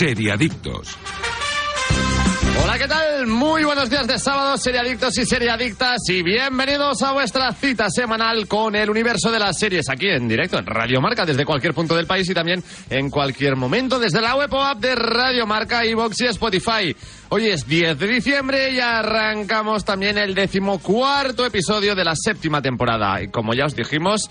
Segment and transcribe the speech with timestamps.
[0.00, 0.96] Seriadictos.
[2.64, 3.26] Hola, ¿qué tal?
[3.26, 8.74] Muy buenos días de sábado, seriadictos y seriadictas, y bienvenidos a vuestra cita semanal con
[8.74, 12.06] el universo de las series, aquí en directo en Radio Marca, desde cualquier punto del
[12.06, 16.18] país y también en cualquier momento, desde la web o app de Radio Marca, iVox
[16.22, 16.96] y Spotify.
[17.28, 23.22] Hoy es 10 de diciembre y arrancamos también el decimocuarto episodio de la séptima temporada.
[23.22, 24.30] Y como ya os dijimos,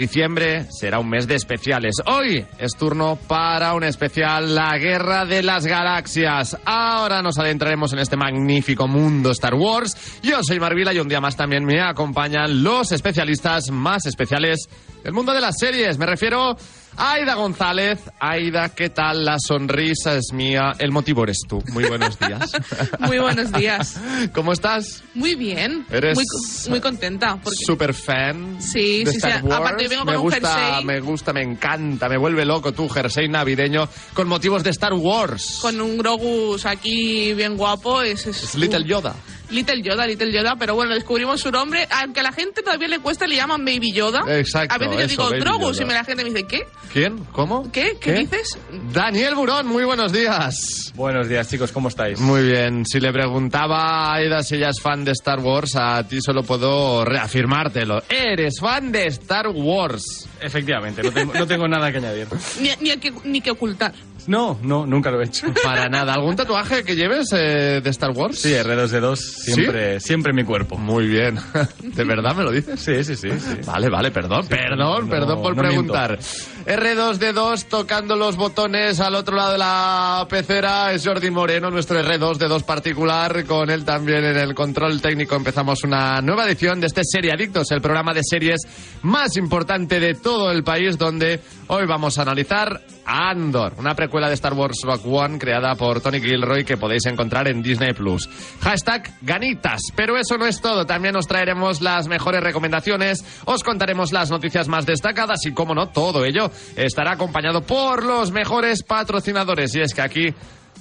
[0.00, 1.96] Diciembre será un mes de especiales.
[2.06, 6.56] Hoy es turno para un especial La Guerra de las Galaxias.
[6.64, 10.18] Ahora nos adentraremos en este magnífico mundo Star Wars.
[10.22, 14.70] Yo soy Marvila y un día más también me acompañan los especialistas más especiales
[15.04, 15.98] del mundo de las series.
[15.98, 16.56] Me refiero
[16.96, 17.98] Aida González.
[18.18, 19.24] Aida, ¿qué tal?
[19.24, 20.72] La sonrisa es mía.
[20.78, 21.62] El motivo eres tú.
[21.72, 22.52] Muy buenos días.
[22.98, 23.98] muy buenos días.
[24.34, 25.02] ¿Cómo estás?
[25.14, 25.86] Muy bien.
[25.90, 26.24] Eres muy,
[26.68, 27.38] muy contenta.
[27.42, 27.64] Porque...
[27.64, 28.60] Super fan.
[28.60, 29.46] Sí, de sí, Star sí.
[29.46, 29.60] Wars.
[29.60, 30.84] Aparte vengo con me un gusta, jersey.
[30.84, 35.58] Me gusta, me encanta, me vuelve loco tu jersey navideño con motivos de Star Wars.
[35.62, 38.02] Con un Grogus aquí bien guapo.
[38.02, 39.14] Es, es, Es Little Yoda.
[39.50, 41.86] Little Yoda, Little Yoda, pero bueno, descubrimos su nombre.
[41.90, 44.22] Aunque a la gente todavía le cuesta, le llaman Baby Yoda.
[44.38, 45.82] Exacto, A veces yo eso, digo Yoda.
[45.82, 46.66] y me- la gente me dice, ¿qué?
[46.92, 47.18] ¿Quién?
[47.32, 47.70] ¿Cómo?
[47.72, 47.96] ¿Qué?
[48.00, 48.58] ¿Qué, dices?
[48.92, 50.92] Daniel Burón, muy buenos días.
[50.94, 52.20] Buenos días, chicos, ¿cómo estáis?
[52.20, 56.06] Muy bien, si le preguntaba a Aida si ella es fan de Star Wars, a
[56.06, 58.02] ti solo puedo reafirmártelo.
[58.08, 60.28] Eres fan de Star Wars.
[60.40, 62.26] Efectivamente, no tengo, no tengo nada que añadir.
[62.60, 63.92] Ni, ni, que, ni que ocultar.
[64.26, 65.46] No, no, nunca lo he hecho.
[65.64, 66.14] Para nada.
[66.14, 68.38] ¿Algún tatuaje que lleves eh, de Star Wars?
[68.38, 70.76] Sí, R2D2, siempre, siempre en mi cuerpo.
[70.76, 71.38] Muy bien.
[71.82, 72.80] ¿De verdad me lo dices?
[72.80, 73.56] Sí, sí, sí, sí.
[73.66, 76.18] Vale, vale, perdón, perdón, no, perdón por no preguntar.
[76.66, 82.64] R2D2 tocando los botones al otro lado de la pecera es Jordi Moreno, nuestro R2D2
[82.64, 83.44] particular.
[83.46, 87.70] Con él también en el control técnico empezamos una nueva edición de este Serie Adictos,
[87.70, 88.60] el programa de series
[89.02, 94.34] más importante de todo el país, donde hoy vamos a analizar Andor, una precuela de
[94.34, 98.28] Star Wars Rock One creada por Tony Gilroy que podéis encontrar en Disney Plus.
[98.60, 100.86] Hashtag ganitas, pero eso no es todo.
[100.86, 105.88] También os traeremos las mejores recomendaciones, os contaremos las noticias más destacadas y, como no,
[105.88, 109.74] todo ello estará acompañado por los mejores patrocinadores.
[109.74, 110.34] Y es que aquí,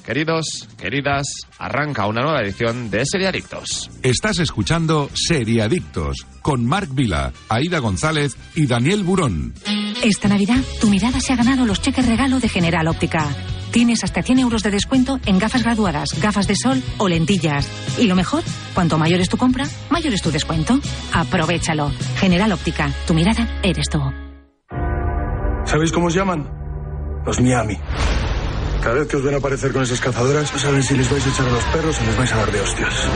[0.06, 1.26] queridos, queridas,
[1.58, 3.90] arranca una nueva edición de Seriadictos.
[4.04, 9.54] Estás escuchando Seriadictos con Marc Vila, Aida González y Daniel Burón.
[10.04, 13.28] Esta Navidad, tu mirada se ha ganado los cheques regalo de General Óptica.
[13.72, 17.68] Tienes hasta 100 euros de descuento en gafas graduadas, gafas de sol o lentillas.
[18.00, 18.44] Y lo mejor,
[18.74, 20.80] cuanto mayor es tu compra, mayor es tu descuento.
[21.14, 21.92] Aprovechalo.
[22.18, 24.00] General Óptica, tu mirada eres tú.
[25.70, 26.50] ¿Sabéis cómo os llaman?
[27.28, 27.78] Los Miami.
[28.82, 31.30] Cada vez que os ven aparecer con esas cazadoras, no saben si les vais a
[31.30, 33.10] echar a los perros o les vais a dar de hostias.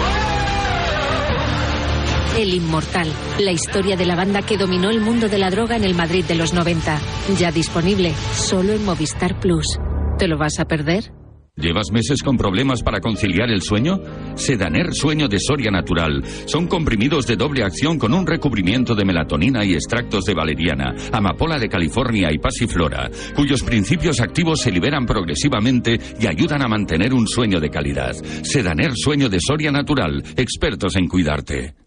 [2.38, 5.84] El Inmortal, la historia de la banda que dominó el mundo de la droga en
[5.84, 7.00] el Madrid de los 90.
[7.40, 9.80] Ya disponible, solo en Movistar Plus.
[10.20, 11.12] ¿Te lo vas a perder?
[11.56, 14.02] ¿Llevas meses con problemas para conciliar el sueño?
[14.36, 16.24] Sedaner Sueño de Soria Natural.
[16.46, 21.60] Son comprimidos de doble acción con un recubrimiento de melatonina y extractos de valeriana, amapola
[21.60, 27.28] de California y pasiflora, cuyos principios activos se liberan progresivamente y ayudan a mantener un
[27.28, 28.14] sueño de calidad.
[28.14, 30.24] Sedaner Sueño de Soria Natural.
[30.36, 31.83] Expertos en cuidarte.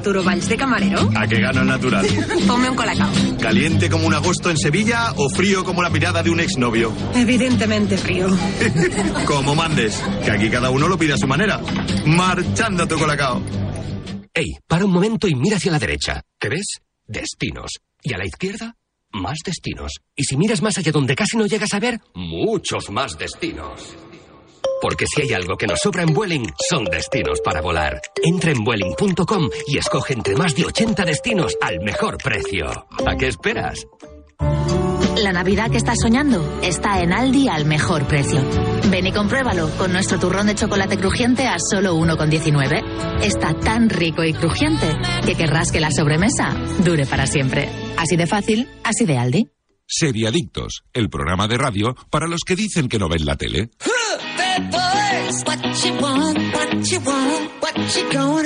[0.00, 1.10] Arturo Valls de camarero.
[1.14, 2.06] ¿A qué gano el natural?
[2.46, 3.10] Ponme un colacao.
[3.38, 6.90] ¿Caliente como un agosto en Sevilla o frío como la mirada de un exnovio?
[7.14, 8.28] Evidentemente frío.
[9.26, 11.60] Como mandes, que aquí cada uno lo pide a su manera.
[12.06, 13.42] Marchando tu colacao.
[14.32, 16.22] Ey, para un momento y mira hacia la derecha.
[16.38, 16.78] ¿Qué ves?
[17.06, 17.72] Destinos.
[18.02, 18.76] Y a la izquierda,
[19.12, 19.92] más destinos.
[20.16, 23.94] Y si miras más allá donde casi no llegas a ver, muchos más destinos.
[24.80, 28.00] Porque si hay algo que nos sobra en Vueling, son destinos para volar.
[28.22, 32.66] Entra en Vueling.com y escoge entre más de 80 destinos al mejor precio.
[33.06, 33.86] ¿A qué esperas?
[35.22, 38.42] La Navidad que estás soñando está en Aldi al mejor precio.
[38.90, 43.22] Ven y compruébalo con nuestro turrón de chocolate crujiente a solo 1,19.
[43.22, 44.86] Está tan rico y crujiente
[45.26, 47.68] que querrás que la sobremesa dure para siempre.
[47.98, 49.48] Así de fácil, así de Aldi.
[49.86, 53.70] Seriadictos, el programa de radio para los que dicen que no ven la tele.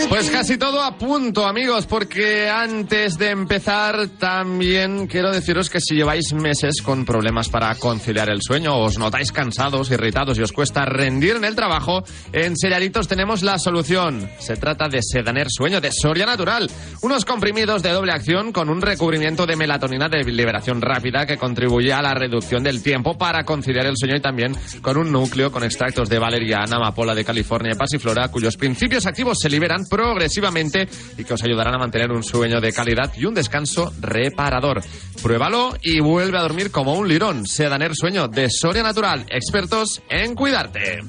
[0.09, 5.95] Pues casi todo a punto, amigos, porque antes de empezar también quiero deciros que si
[5.97, 10.85] lleváis meses con problemas para conciliar el sueño, os notáis cansados, irritados y os cuesta
[10.85, 14.29] rendir en el trabajo, en Serialitos tenemos la solución.
[14.39, 16.71] Se trata de Sedaner Sueño de Soria Natural,
[17.03, 21.93] unos comprimidos de doble acción con un recubrimiento de melatonina de liberación rápida que contribuye
[21.93, 25.65] a la reducción del tiempo para conciliar el sueño y también con un núcleo con
[25.65, 31.25] extractos de valeriana, amapola de California y pasiflora, cuyos principios activos se liberan progresivamente y
[31.25, 34.83] que os ayudarán a mantener un sueño de calidad y un descanso reparador.
[35.23, 37.47] Pruébalo y vuelve a dormir como un lirón.
[37.47, 41.01] Sedaner Sueño de Soria Natural, expertos en cuidarte.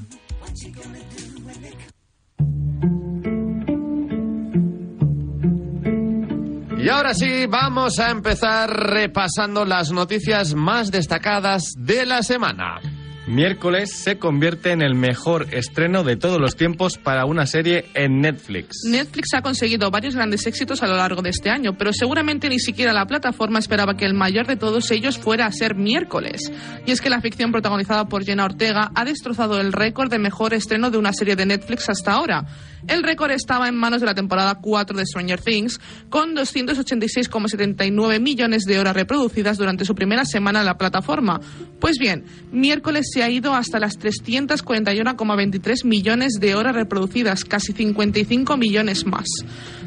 [6.85, 12.79] Y ahora sí, vamos a empezar repasando las noticias más destacadas de la semana.
[13.27, 18.21] Miércoles se convierte en el mejor estreno de todos los tiempos para una serie en
[18.21, 18.83] Netflix.
[18.87, 22.59] Netflix ha conseguido varios grandes éxitos a lo largo de este año, pero seguramente ni
[22.59, 26.51] siquiera la plataforma esperaba que el mayor de todos ellos fuera a ser miércoles.
[26.85, 30.53] Y es que la ficción protagonizada por Jenna Ortega ha destrozado el récord de mejor
[30.53, 32.45] estreno de una serie de Netflix hasta ahora.
[32.87, 35.79] El récord estaba en manos de la temporada 4 de Stranger Things,
[36.09, 41.39] con 286,79 millones de horas reproducidas durante su primera semana en la plataforma.
[41.79, 48.55] Pues bien, miércoles se ha ido hasta las 341,23 millones de horas reproducidas, casi 55
[48.57, 49.25] millones más.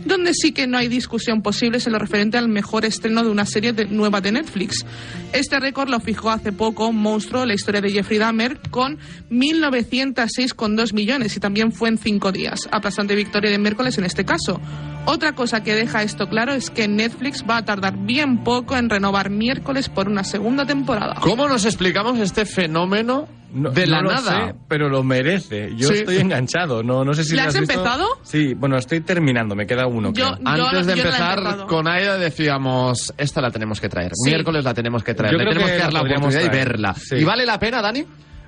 [0.05, 3.31] Donde sí que no hay discusión posible es en lo referente al mejor estreno de
[3.31, 4.85] una serie de- nueva de Netflix.
[5.33, 8.99] Este récord lo fijó hace poco Monstruo, la historia de Jeffrey Dahmer, con
[9.31, 12.69] 1.906,2 millones y también fue en cinco días.
[12.71, 14.61] Aplastante victoria de miércoles en este caso.
[15.07, 18.91] Otra cosa que deja esto claro es que Netflix va a tardar bien poco en
[18.91, 21.15] renovar miércoles por una segunda temporada.
[21.21, 24.49] ¿Cómo nos explicamos este fenómeno No- de la no lo nada?
[24.49, 25.71] sé, pero lo merece.
[25.77, 25.95] Yo Sí.
[26.01, 26.83] estoy enganchado.
[26.83, 27.73] No, no sé si ¿La lo has visto.
[27.73, 28.07] empezado?
[28.23, 29.55] Sí, bueno, estoy terminando.
[29.57, 30.13] Me queda uno.
[30.13, 30.39] Yo- creo.
[30.67, 34.13] Antes de empezar con Aida decíamos, esta la tenemos que traer.
[34.15, 34.29] Sí.
[34.29, 35.33] Miércoles la tenemos que traer.
[35.33, 36.69] Yo Le creo tenemos que que, dar la oportunidad y traer.
[36.69, 36.95] verla.
[36.95, 37.17] Sí.
[37.17, 38.05] ¿Y vale la pena, Dani?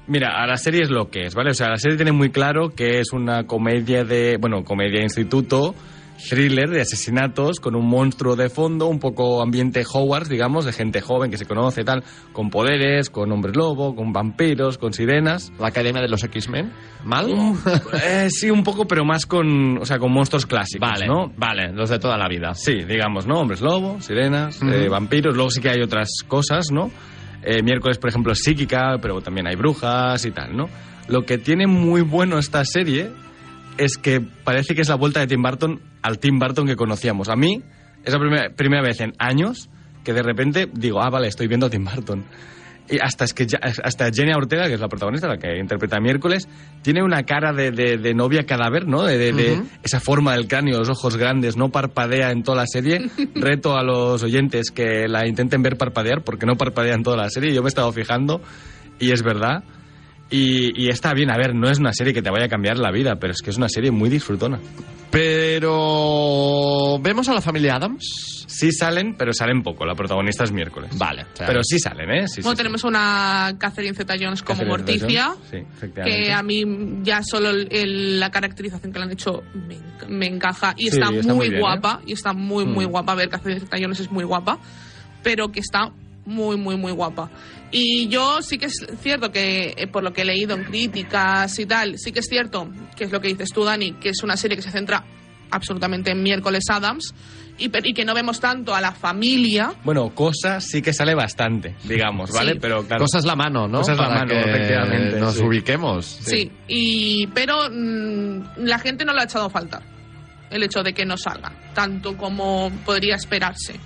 [0.08, 1.50] Mira, a la serie es lo que es, ¿vale?
[1.50, 5.04] O sea, la serie tiene muy claro que es una comedia de, bueno, comedia de
[5.04, 5.74] instituto,
[6.28, 11.00] thriller de asesinatos con un monstruo de fondo, un poco ambiente Hogwarts, digamos, de gente
[11.00, 12.02] joven que se conoce tal,
[12.32, 15.52] con poderes, con hombres lobo, con vampiros, con sirenas.
[15.58, 16.72] La Academia de los X-Men.
[17.04, 17.28] ¿Mal?
[18.04, 21.32] Eh, sí, un poco, pero más con, o sea, con monstruos clásicos, Vale, ¿no?
[21.36, 22.54] vale, los de toda la vida.
[22.54, 23.40] Sí, digamos, ¿no?
[23.40, 24.70] Hombres lobo, sirenas, Ujú.
[24.70, 25.34] eh, vampiros.
[25.34, 26.90] Luego sí que hay otras cosas, ¿no?
[27.42, 30.68] Eh, miércoles, por ejemplo, es psíquica, pero también hay brujas y tal, ¿no?
[31.08, 33.10] Lo que tiene muy bueno esta serie
[33.84, 37.28] es que parece que es la vuelta de Tim Burton al Tim Burton que conocíamos.
[37.28, 37.62] A mí
[38.04, 39.68] es la primera, primera vez en años
[40.04, 42.24] que de repente digo, ah, vale, estoy viendo a Tim Burton.
[42.92, 46.00] Y hasta es que ya- hasta Jenny Ortega, que es la protagonista, la que interpreta
[46.00, 46.48] miércoles,
[46.82, 49.04] tiene una cara de, de- de novia cadáver, ¿no?
[49.04, 49.32] De, de-
[49.84, 52.98] esa forma del cráneo, los ojos grandes, no parpadea en toda la serie.
[53.36, 57.30] Reto a los oyentes que la intenten ver parpadear, porque no parpadea en toda la
[57.30, 57.54] serie.
[57.54, 58.40] Yo me he estado fijando
[58.98, 59.62] y es verdad.
[60.30, 62.78] Y, y está bien, a ver, no es una serie que te vaya a cambiar
[62.78, 64.58] la vida, pero es que es una serie muy disfrutona.
[65.80, 66.98] Pero...
[67.00, 68.44] ¿Vemos a la familia Adams?
[68.46, 69.84] Sí salen, pero salen poco.
[69.86, 70.90] La protagonista es miércoles.
[70.96, 71.22] Vale.
[71.22, 72.28] o sea, Pero sí salen, ¿eh?
[72.28, 75.34] Sí, Bueno, sí, tenemos una Catherine Zeta-Jones como Catherine Morticia.
[75.50, 75.58] Sí,
[76.04, 76.64] que a mí
[77.02, 79.76] ya solo el- el- la caracterización que le han hecho me,
[80.08, 82.90] me encaja y Sí, está, está muy, muy bien, guapa y está muy muy Mm.
[82.90, 84.58] guapa a ver Catherine Zeta-Jones es muy guapa
[85.22, 85.90] pero que está
[86.26, 87.30] muy muy muy guapa
[87.70, 91.58] y yo sí que es cierto que eh, por lo que he leído en críticas
[91.58, 94.22] y tal sí que es cierto que es lo que dices tú Dani que es
[94.22, 95.04] una serie que se centra
[95.50, 97.14] absolutamente en miércoles Adams
[97.60, 102.32] y, que no vemos tanto a la familia Bueno, cosa sí que sale bastante, digamos,
[102.32, 102.52] ¿vale?
[102.52, 102.58] Sí.
[102.60, 103.04] Pero claro.
[103.04, 103.78] Cosas la mano, ¿no?
[103.78, 105.42] Cosas la Para mano, que efectivamente, Nos sí.
[105.42, 106.06] ubiquemos.
[106.06, 109.82] Sí, y, pero mm, la gente no lo ha echado a faltar,
[110.50, 113.78] el hecho de que no salga, tanto como podría esperarse.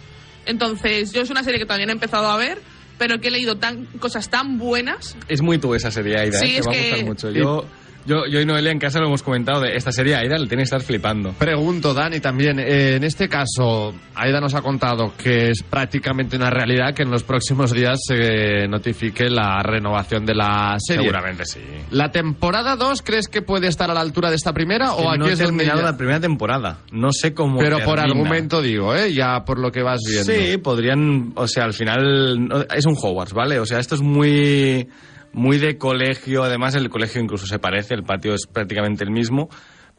[0.46, 2.60] Entonces, yo es una serie que todavía no he empezado a ver,
[2.98, 5.16] pero que he leído tan, cosas tan buenas.
[5.28, 6.52] Es muy tú esa serie, Aida, Sí, ¿eh?
[6.54, 7.30] Te es va a que- gustar mucho.
[7.30, 7.66] Yo,
[8.06, 10.62] yo, yo y Noelia en casa lo hemos comentado de esta serie, Aida, le tiene
[10.62, 11.32] que estar flipando.
[11.32, 16.50] Pregunto, Dani, también, eh, en este caso, Aida nos ha contado que es prácticamente una
[16.50, 21.02] realidad que en los próximos días se notifique la renovación de la serie.
[21.02, 21.60] Seguramente sí.
[21.90, 25.08] ¿La temporada 2 crees que puede estar a la altura de esta primera o Que
[25.08, 26.78] aquí no es donde ya- la primera temporada.
[26.92, 27.58] No sé cómo.
[27.58, 29.12] Pero por argumento digo, ¿eh?
[29.12, 30.32] Ya por lo que vas viendo.
[30.32, 33.58] Sí, podrían, o sea, al final es un Hogwarts, ¿vale?
[33.58, 34.88] O sea, esto es muy
[35.34, 39.48] muy de colegio, además el colegio incluso se parece, el patio es prácticamente el mismo,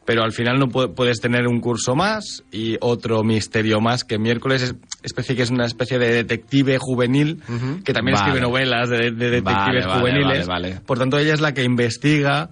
[0.04, 4.18] pero al final no pu- puedes tener un curso más y otro misterio más que
[4.18, 7.40] miércoles es especie que es una especie de detective juvenil
[7.84, 8.26] que también Vale.
[8.28, 9.98] escribe novelas de, de detectives Vale, vale,
[10.44, 10.80] juveniles.
[10.80, 12.50] Por tanto, ella es la que investiga.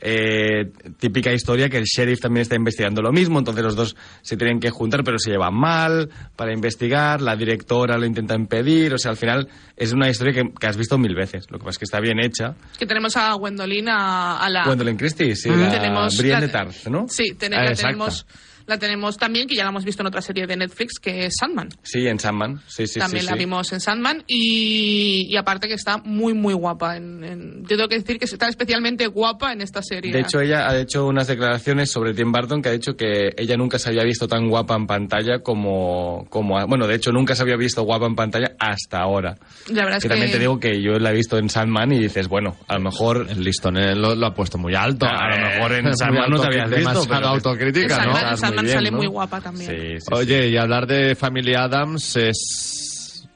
[0.00, 4.36] Eh, típica historia que el sheriff también está investigando lo mismo, entonces los dos se
[4.36, 7.20] tienen que juntar, pero se llevan mal para investigar.
[7.22, 10.76] La directora lo intenta impedir, o sea, al final es una historia que, que has
[10.76, 11.46] visto mil veces.
[11.50, 12.54] Lo que pasa es que está bien hecha.
[12.78, 14.64] Que tenemos a Gwendolyn, a, a la...
[14.64, 15.60] Gwendolyn Christie, sí, Mm.
[15.60, 17.06] la Tenemos Brienne la- de Tarth, ¿no?
[17.08, 18.26] Sí, ten- Ah, la tenemos,
[18.66, 21.34] La tenemos también, que ya la hemos visto en otra serie de Netflix, que es
[21.38, 21.68] Sandman.
[21.82, 22.60] Sí, en Sandman.
[22.66, 23.38] Sí, sí, también sí, la sí.
[23.38, 26.96] vimos en Sandman y, y aparte que está muy, muy guapa.
[26.96, 30.12] En, en- yo tengo que decir que está especialmente guapa en esta serie.
[30.12, 33.56] De hecho, ella ha hecho unas declaraciones sobre Tim Burton que ha dicho que ella
[33.56, 36.26] nunca se había visto tan guapa en pantalla como...
[36.30, 39.36] como bueno, de hecho, nunca se había visto guapa en pantalla hasta ahora.
[39.68, 40.14] la verdad es Que que...
[40.14, 42.80] también te digo que yo la he visto en Sandman y dices, bueno, a lo
[42.80, 43.26] mejor...
[43.30, 45.06] El listón eh, lo, lo ha puesto muy alto.
[45.06, 48.36] A lo mejor en Sandman no te habías visto, pero- autocrítica, ¿no?
[48.66, 48.96] Sale ¿no?
[48.98, 49.70] muy guapa también.
[49.70, 53.28] Sí, sí, Oye, y hablar de familia Adams es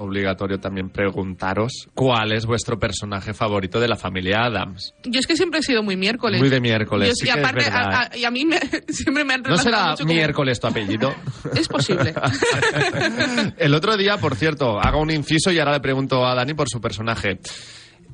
[0.00, 4.94] obligatorio también preguntaros cuál es vuestro personaje favorito de la familia Adams.
[5.02, 6.38] Yo es que siempre he sido muy miércoles.
[6.40, 8.44] Muy de miércoles, Yo- sí y que es aparte, verdad, a- a- y a mí
[8.44, 11.12] me- siempre me han ¿No será mucho como- miércoles tu apellido?
[11.52, 12.14] Es posible.
[13.58, 16.68] El otro día, por cierto, hago un inciso y ahora le pregunto a Dani por
[16.68, 17.40] su personaje.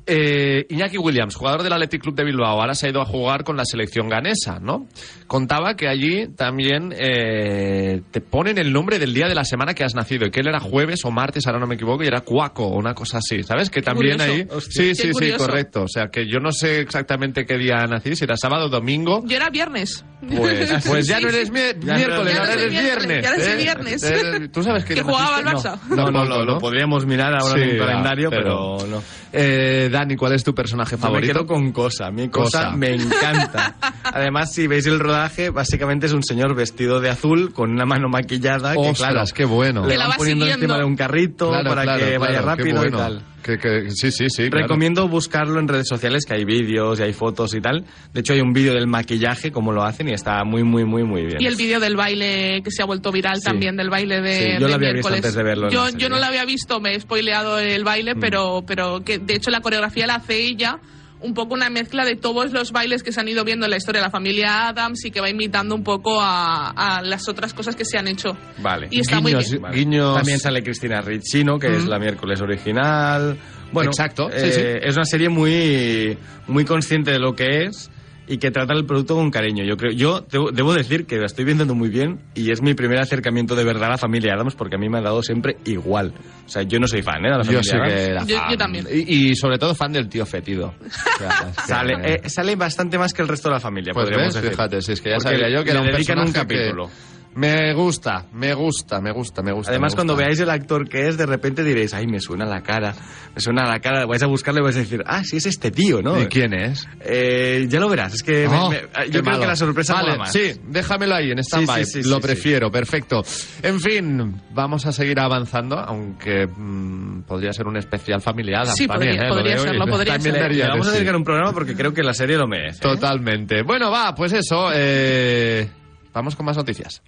[0.07, 3.43] Eh, Iñaki Williams, jugador del Athletic Club de Bilbao, ahora se ha ido a jugar
[3.43, 4.87] con la selección ganesa, ¿no?
[5.25, 9.83] Contaba que allí también eh, te ponen el nombre del día de la semana que
[9.83, 12.21] has nacido, y que él era jueves o martes, ahora no me equivoco, y era
[12.21, 13.69] cuaco o una cosa así, ¿sabes?
[13.71, 14.31] Que también curioso.
[14.33, 14.47] ahí...
[14.49, 14.83] Hostia.
[14.83, 15.83] Sí, Qué sí, sí, correcto.
[15.83, 19.23] O sea, que yo no sé exactamente qué día nací, si era sábado o domingo.
[19.25, 20.05] Yo era viernes.
[20.21, 23.23] Pues, pues ya Sí, no eres Ya miércoles, ya no ahora eres viernes.
[23.23, 23.55] ya soy ¿eh?
[23.57, 24.03] viernes.
[24.03, 25.45] Eh, ¿Tú sabes que, Que jugaba al?
[25.45, 25.79] Barça.
[25.89, 28.87] No, No, no, lo, lo podríamos mirar ahora en Sí, el va, calendario, pero- pero,
[28.87, 29.03] no.
[29.37, 31.33] Eh, Dani, ¿cuál es tu personaje Yo me favorito?
[31.33, 32.11] quedo con Cosa.
[32.11, 32.77] Mi Cosa, Cosa.
[32.77, 33.75] me encanta.
[34.03, 38.09] Además, si veis el rodaje, básicamente es un señor vestido de azul con una mano
[38.09, 38.73] maquillada.
[38.73, 39.85] que, Ostras, claro, qué bueno.
[39.85, 40.65] Le van va poniendo siguiendo.
[40.65, 42.97] encima de un carrito Claro, para claro, que vaya rápido bueno.
[42.97, 43.21] y tal.
[43.45, 44.49] Que- que- sí, sí, sí.
[44.49, 44.63] claro.
[44.65, 47.85] Recomiendo buscarlo en redes sociales, que hay vídeos y hay fotos y tal.
[48.11, 51.03] De hecho, hay un vídeo del maquillaje, cómo lo hacen, y está muy, muy, muy,
[51.03, 51.37] muy bien.
[51.39, 53.43] Y el vídeo del baile que se ha vuelto viral Sí.
[53.43, 55.17] también, del baile de, Sí, yo de lo había visto miércoles.
[55.17, 58.63] antes de verlo Yo, yo no lo había visto, me he spoileado el baile, pero,
[58.65, 60.79] pero que de hecho la coreografía la hace ella.
[61.25, 63.77] Un poco una mezcla de todos los bailes que se han ido viendo en la
[63.77, 67.53] historia de la familia Adams y que va imitando un poco a, a las otras
[67.53, 68.37] cosas que se han hecho.
[68.59, 68.87] Vale.
[68.91, 69.61] Y está muy Guiños, bien.
[69.63, 69.75] Vale.
[69.77, 73.37] guiños- También sale Cristina Riccino, que es la miércoles original.
[73.71, 74.87] Bueno, Exacto, sí, eh, sí.
[74.87, 76.17] es una serie muy,
[76.47, 77.89] muy consciente de lo que es
[78.27, 79.63] y que trata el producto con cariño.
[79.63, 82.73] Yo creo, yo debo, debo decir que la estoy viendo muy bien y es mi
[82.73, 85.57] primer acercamiento de verdad a la familia Adams porque a mí me ha dado siempre
[85.65, 86.13] igual.
[86.45, 87.29] O sea, yo no soy fan ¿eh?
[87.29, 87.93] de la familia Yo sí Addams.
[87.93, 88.51] que era Yo- fan.
[88.51, 88.87] yo también.
[88.91, 90.73] Y, y sobre todo fan del tío fetido.
[90.81, 94.27] O sea, Sale, eh, sale bastante más que el resto de la familia, Pues podríamos
[94.33, 94.49] ves, decir.
[94.51, 96.47] fíjate, si es que ya Porque sabía yo que le era un dedican un personaje
[96.47, 96.89] que- capítulo.
[97.35, 99.71] Me gusta, me gusta, me gusta, me gusta.
[99.71, 102.61] Además, me cuando veáis el actor que es, de repente diréis, ay, me suena la
[102.63, 102.95] cara,
[103.35, 105.69] me suena la cara, vais a buscarle y vais a decir, ah, sí, es este
[105.69, 106.21] tío, ¿no?
[106.21, 106.87] ¿Y quién es?
[107.01, 109.39] Eh, ya lo verás, es que me- Oh, me- yo creo malo.
[109.41, 110.31] que la sorpresa vale, mola más.
[110.31, 111.83] Sí, déjamelo ahí en stand-by.
[111.83, 113.21] Sí, sí, sí, Lo sí, prefiero, perfecto.
[113.61, 118.65] En fin, vamos a seguir avanzando, aunque mm, podría ser un especial familiar.
[118.67, 120.47] Sí, podría- podría serlo, podría También serlo.
[120.47, 120.95] daría Le vamos a sí.
[120.97, 122.77] dedicar un programa porque creo que la serie lo merece.
[122.77, 122.81] ¿eh?
[122.81, 123.61] Totalmente.
[123.63, 124.69] Bueno, va, pues eso.
[124.73, 125.69] eh,
[126.13, 127.01] Vamos con más noticias.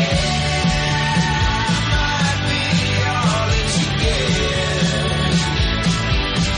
[0.00, 0.39] Thank you.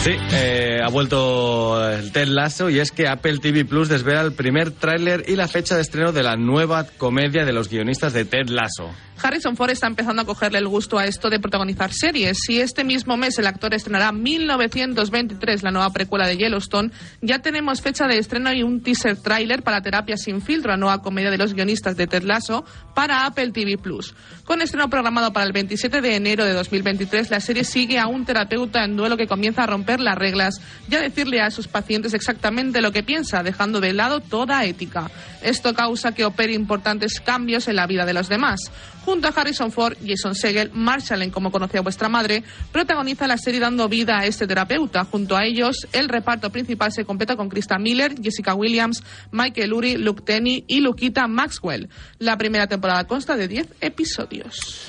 [0.03, 4.33] Sí, eh, ha vuelto el Ted Lasso y es que Apple TV Plus desvela el
[4.33, 8.25] primer tráiler y la fecha de estreno de la nueva comedia de los guionistas de
[8.25, 8.91] Ted Lasso.
[9.23, 12.39] Harrison Ford está empezando a cogerle el gusto a esto de protagonizar series.
[12.45, 16.91] Si este mismo mes el actor estrenará 1923, la nueva precuela de Yellowstone,
[17.21, 21.03] ya tenemos fecha de estreno y un teaser tráiler para Terapia sin filtro, la nueva
[21.03, 24.15] comedia de los guionistas de Ted Lasso, para Apple TV Plus.
[24.45, 28.25] Con estreno programado para el 27 de enero de 2023, la serie sigue a un
[28.25, 32.15] terapeuta en duelo que comienza a romper las reglas y a decirle a sus pacientes
[32.15, 35.11] exactamente lo que piensa, dejando de lado toda ética.
[35.43, 38.71] Esto causa que opere importantes cambios en la vida de los demás.
[39.05, 43.37] Junto a Harrison Ford, Jason Segel, Marshall en Como conocí a vuestra madre, protagoniza la
[43.37, 45.05] serie dando vida a este terapeuta.
[45.05, 49.99] Junto a ellos, el reparto principal se completa con Krista Miller, Jessica Williams, Michael Urie,
[49.99, 51.89] Luke Tenney y Lukita Maxwell.
[52.19, 54.87] La primera temporada consta de 10 episodios.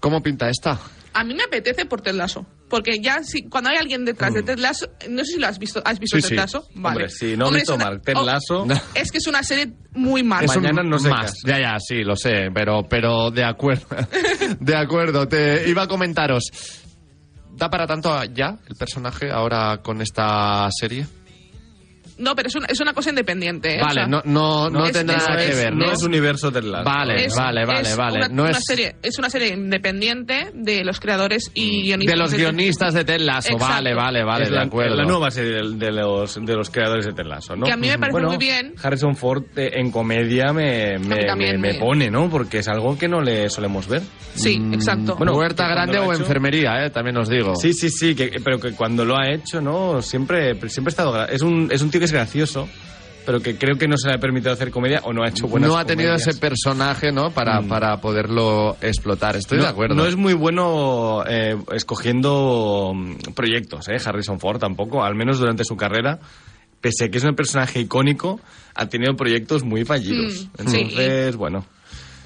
[0.00, 0.78] ¿Cómo pinta esta?
[1.14, 4.42] A mí me apetece por Ted Lasso, porque ya si, cuando hay alguien detrás de
[4.42, 6.34] Ted Lasso, no sé si lo has visto, ¿has visto Sí, Ted sí.
[6.34, 6.66] Lasso?
[6.74, 6.88] Vale.
[6.96, 9.26] Hombre, si no Hombre, he es visto una- Mark Ted oh, Lasso, Es que es
[9.28, 10.42] una serie muy más.
[10.42, 11.18] Es un Mañana no secas.
[11.18, 11.34] más.
[11.44, 13.86] Ya, ya, sí, lo sé, pero, pero de acuerdo.
[14.60, 16.50] de acuerdo, te iba a comentaros.
[17.56, 21.06] ¿Da para tanto ya el personaje ahora con esta serie?
[22.18, 23.76] No, pero es una, es una cosa independiente.
[23.76, 23.80] ¿eh?
[23.80, 25.90] O Vale, sea, no, no, no es- tendrá nada que ver, ¿no?
[25.92, 26.84] es universo Ted Lasso.
[26.84, 28.16] Vale, vale, vale, es vale.
[28.18, 32.14] Una, no una es serie, es una serie independiente de los creadores y guionistas.
[32.14, 33.52] de los guionistas de Ted Lasso.
[33.52, 33.74] Exacto.
[33.74, 34.96] Vale, vale, vale, de acuerdo.
[34.96, 37.66] la nueva serie de, de los, de los creadores de Ted Lasso, ¿no?
[37.66, 38.74] Que a mí me parece Bueno, muy bien.
[38.82, 42.30] Harrison Ford eh, en comedia me, me, me- me pone, ¿no?
[42.30, 44.02] Porque es algo que no le solemos ver.
[44.34, 45.16] Sí, exacto.
[45.16, 47.54] Bueno, Huerta grande o hecho- enfermería, eh, también os digo.
[47.56, 50.00] Sí, sí, sí, que, pero que cuando lo ha hecho, ¿no?
[50.02, 51.26] Siempre, siempre ha estado...
[51.26, 52.68] Es un, es un tío que es gracioso
[53.26, 55.48] pero que creo que no se le ha permitido hacer comedia o no ha hecho
[55.48, 56.28] buenas no ha tenido comedias.
[56.28, 57.30] ese personaje, ¿no?
[57.30, 57.68] Para, Mm.
[57.68, 59.34] para poderlo explotar.
[59.36, 59.94] Estoy no, de acuerdo.
[59.94, 63.96] No es muy bueno eh, escogiendo mm, proyectos, ¿eh?
[64.04, 66.18] Harrison Ford tampoco, al menos durante su carrera.
[66.82, 68.40] Pese a que es un personaje icónico,
[68.74, 70.48] ha tenido proyectos muy fallidos.
[70.58, 70.78] Mm, sí.
[70.80, 71.64] Entonces, bueno.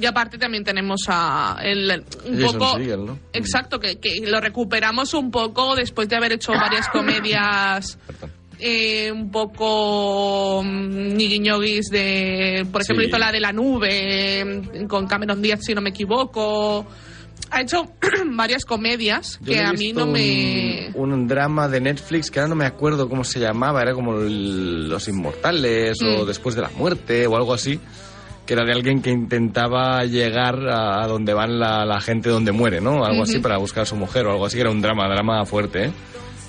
[0.01, 5.31] Y aparte también tenemos a el, un Jason poco exacto que, que lo recuperamos un
[5.31, 7.99] poco después de haber hecho varias comedias
[8.61, 13.09] eh, un poco mm, ñiguiñoguis de por ejemplo Sí.
[13.09, 16.85] hizo la de la nube mm, con Cameron Díaz si no me equivoco
[17.51, 17.85] ha hecho
[18.33, 22.57] varias comedias Yo que a mí no me Un, drama de Netflix que ahora no
[22.57, 26.27] me acuerdo cómo se llamaba, era como el- Los Inmortales o Mm.
[26.27, 27.79] Después de la Muerte o algo así,
[28.45, 32.81] que era de alguien que intentaba llegar a, donde van la, la gente donde muere,
[32.81, 33.05] ¿no?
[33.05, 35.45] Algo así para buscar a su mujer o algo así, que era un drama, drama
[35.47, 35.91] fuerte, ¿eh?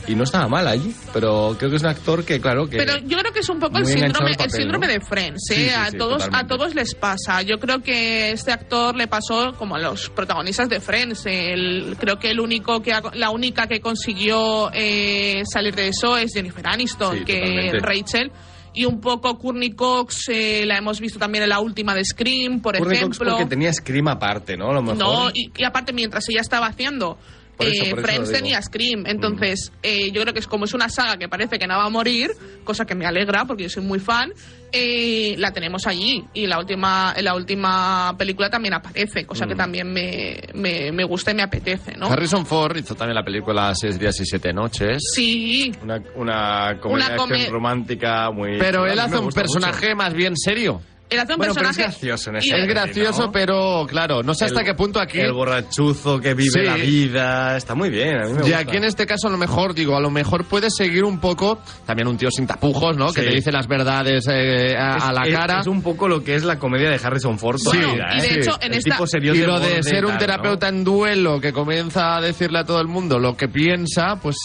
[0.10, 2.78] Y no estaba mal allí, pero creo que es un actor que, claro, que...
[2.78, 4.94] Pero yo creo que es un poco el síndrome, papel, el síndrome ¿no?
[4.94, 5.56] de Friends, ¿eh?
[5.56, 7.44] Sí, sí, a sí, todos a todos les pasa.
[7.44, 11.28] Yo creo que este actor le pasó como a los protagonistas de Friends.
[11.28, 16.34] El- creo que el único que la única que consiguió eh, salir de eso es
[16.34, 17.80] Jennifer Aniston, que totalmente.
[17.80, 18.32] Rachel.
[18.74, 22.62] Y un poco Courtney Cox eh, la hemos visto también en la última de Scream,
[22.62, 23.32] por Courtney Cox ejemplo.
[23.38, 24.70] porque tenía Scream aparte, ¿no?
[24.70, 24.98] A lo mejor.
[24.98, 27.18] No, y, y aparte mientras ella estaba haciendo
[27.60, 28.30] Por eso, eh, por Friends.
[28.30, 28.34] Mm.
[28.34, 31.68] tenía Scream, entonces eh, yo creo que es como es una saga que parece que
[31.68, 32.32] no va a morir,
[32.64, 34.32] cosa que me alegra porque yo soy muy fan,
[34.72, 39.50] eh, la tenemos allí y la última en la última película también aparece, cosa Mm.
[39.50, 42.08] que también me, me, me gusta y me apetece, ¿no?
[42.08, 45.02] Harrison Ford hizo también la película Seis días y siete noches.
[45.14, 48.58] Sí, Una, una comedia Una come- romántica muy...
[48.58, 50.82] Pero él hace un personaje más bien serio.
[51.10, 53.32] Él hace un Bueno, pero es personaje gracioso en ese Es gracioso, ¿no?
[53.32, 55.20] pero claro, no sé hasta El- qué punto aquí.
[55.20, 56.62] El borrachuzo que vive Sí.
[56.62, 57.58] la vida.
[57.58, 58.60] Está muy bien, a mí me Y gusta.
[58.60, 61.60] aquí en este caso a lo mejor, digo, a lo mejor puede seguir un poco,
[61.86, 63.12] también un tío sin tapujos, ¿no?
[63.12, 65.60] Que te dice las verdades eh, a, Es- a la es- cara.
[65.62, 67.58] Es, un poco lo que es la comedia de Harrison Ford.
[67.60, 68.40] Sí, vida, y de ¿eh?
[68.40, 70.78] hecho, en El esta- tipo serio y lo de ser un terapeuta ¿no?
[70.78, 74.38] en duelo que comienza a decirle a todo el mundo lo que piensa, pues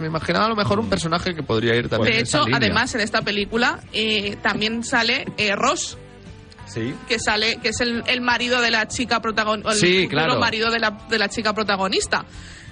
[0.00, 2.46] me imaginaba a lo mejor un personaje que podría ir también de en esa hecho,
[2.46, 2.58] línea.
[2.58, 5.98] además en esta película eh, también sale eh, Ross,
[6.72, 6.94] Sí.
[7.08, 10.38] que sale que es el, el marido de la chica protagonista Sí, claro.
[10.38, 12.24] marido de la, de la chica protagonista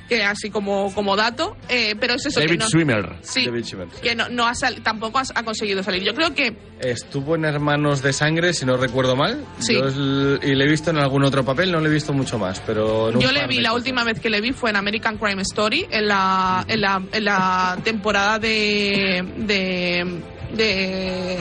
[0.09, 3.17] que así como como dato eh, pero es eso que David no, Schwimmer.
[3.21, 4.01] sí, David Schwimmer, sí.
[4.01, 7.45] que no, no ha sal- tampoco ha, ha conseguido salir yo creo que Estuvo en
[7.45, 9.45] Hermanos de Sangre, si no recuerdo mal.
[9.59, 9.75] Sí.
[9.75, 9.97] Yo es-
[10.45, 13.11] y le he visto en algún otro papel, no le he visto mucho más, pero...
[13.19, 13.81] yo le vi la cosas.
[13.83, 17.25] última vez que le vi fue en American Crime Story en la en la, en
[17.25, 20.23] la temporada de de
[20.55, 21.37] de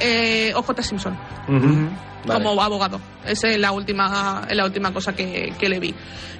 [0.00, 1.88] eh, OJ Simpson Ujú.
[2.26, 2.44] Vale.
[2.44, 3.00] como abogado.
[3.24, 5.94] Esa es la última, es la última cosa que, que le vi.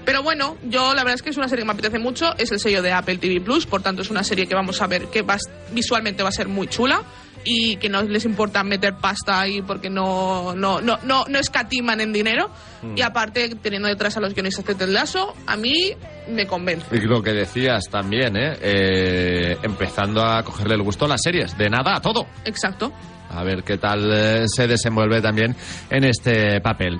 [0.04, 2.34] Pero bueno, yo la verdad es que es una serie que me apetece mucho.
[2.36, 4.86] Es el sello de Apple TV Plus, por tanto es una serie que vamos a
[4.86, 5.36] ver que va,
[5.72, 7.02] visualmente va a ser muy chula
[7.44, 12.00] y que no les importa meter pasta ahí porque no, no, no, no, no escatiman
[12.00, 12.50] en dinero.
[12.82, 12.98] Mm.
[12.98, 15.92] Y aparte, teniendo detrás a los guionistas de Ted Lasso, a mí
[16.28, 16.86] me convence.
[16.94, 18.56] Y lo que decías también, ¿eh?
[18.60, 22.26] Eh, Empezando a cogerle el gusto a las series, de nada a todo.
[22.44, 22.92] Exacto.
[23.30, 25.54] A ver qué tal eh, se desenvuelve también
[25.90, 26.98] en este papel.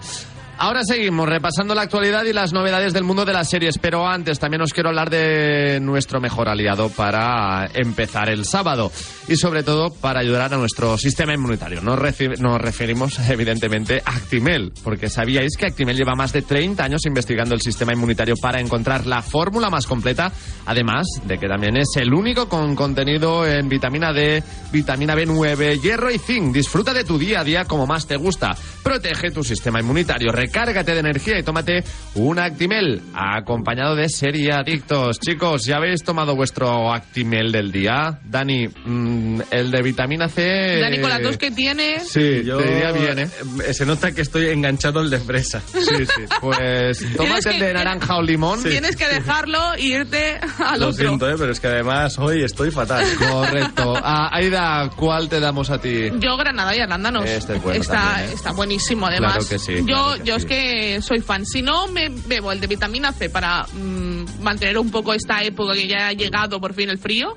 [0.61, 4.41] Ahora seguimos repasando la actualidad y las novedades del mundo de las series, pero antes
[4.41, 8.91] también os quiero hablar de nuestro mejor aliado para empezar el sábado
[9.29, 11.81] y sobre todo para ayudar a nuestro sistema inmunitario.
[11.81, 17.55] Nos, referimos evidentemente a Actimel, porque sabíais que Actimel lleva más de 30 años investigando
[17.55, 20.33] el sistema inmunitario para encontrar la fórmula más completa,
[20.67, 24.43] además de que también es el único con contenido en vitamina D,
[24.73, 26.53] vitamina B9, hierro y zinc.
[26.53, 28.57] Disfruta de tu día a día como más te gusta.
[28.83, 31.85] Protege tu sistema inmunitario, recárgate de energía y tómate
[32.15, 35.21] un Actimel acompañado de serie adictos.
[35.21, 38.19] Chicos, ¿ya habéis tomado vuestro Actimel del día?
[38.25, 40.79] Dani, mm, el de vitamina C...
[40.81, 43.29] Dani, con las dos que tiene, Sí, Yo, te diría bien, ¿eh?
[43.67, 45.61] eh, Se nota que estoy enganchado al de fresa.
[45.61, 46.23] Sí, sí.
[46.41, 48.63] Pues tómate el de naranja o limón.
[48.63, 51.07] tienes que dejarlo e irte al Lo otro.
[51.09, 51.35] siento, ¿eh?
[51.37, 53.05] pero es que además hoy estoy fatal.
[53.19, 53.95] Correcto.
[54.03, 56.11] Ah, Aida, ¿cuál te damos a ti?
[56.21, 57.29] Yo Granada y arándanos.
[57.29, 58.33] Este es bueno está, también, ¿eh?
[58.35, 59.33] está buenísimo, además.
[59.35, 61.45] Claro que sí, yo claro que yo es que soy fan.
[61.45, 65.75] Si no me bebo el de vitamina C para mm, mantener un poco esta época
[65.75, 67.37] que ya ha llegado por fin el frío,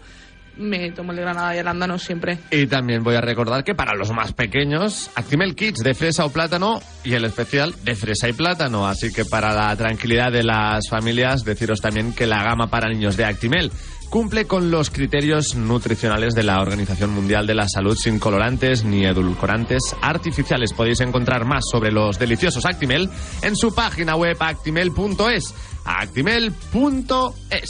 [0.57, 2.37] me tomo el de Granada y arándanos siempre.
[2.51, 6.29] Y también voy a recordar que para los más pequeños, Actimel Kids de fresa o
[6.29, 8.87] plátano y el especial de fresa y plátano.
[8.87, 13.17] Así que para la tranquilidad de las familias, deciros también que la gama para niños
[13.17, 13.71] de Actimel
[14.11, 19.05] cumple con los criterios nutricionales de la Organización Mundial de la Salud sin colorantes ni
[19.05, 20.73] edulcorantes artificiales.
[20.73, 23.09] Podéis encontrar más sobre los deliciosos Actimel
[23.41, 25.55] en su página web actimel.es.
[25.85, 27.69] Actimel.es.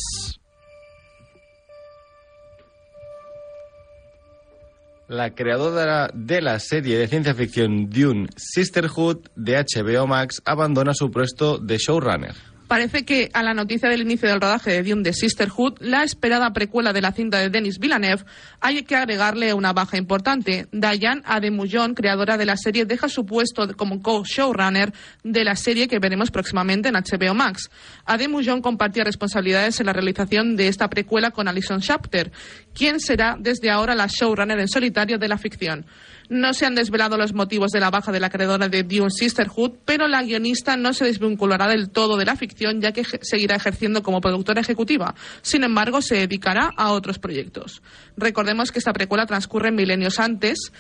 [5.08, 11.12] La creadora de la serie de ciencia ficción Dune Sisterhood de HBO Max abandona su
[11.12, 12.51] puesto de showrunner.
[12.72, 16.54] Parece que a la noticia del inicio del rodaje de Dune de Sisterhood, la esperada
[16.54, 18.24] precuela de la cinta de Denis Villeneuve,
[18.62, 20.68] hay que agregarle una baja importante.
[20.72, 26.00] Diane Ademullón, creadora de la serie, deja su puesto como co-showrunner de la serie que
[26.00, 27.70] veremos próximamente en HBO Max.
[28.06, 32.32] Ademullón compartía responsabilidades en la realización de esta precuela con Alison Shapter,
[32.74, 35.86] quien será desde ahora la showrunner en solitario de la ficción.
[36.30, 39.80] No se han desvelado los motivos de la baja de la creadora de Dune Sisterhood,
[39.84, 44.02] pero la guionista no se desvinculará del todo de la ficción, ya que seguirá ejerciendo
[44.02, 45.14] como productora ejecutiva.
[45.42, 47.82] Sin embargo, se dedicará a otros proyectos.
[48.16, 50.72] Recordemos que esta precuela transcurre milenios antes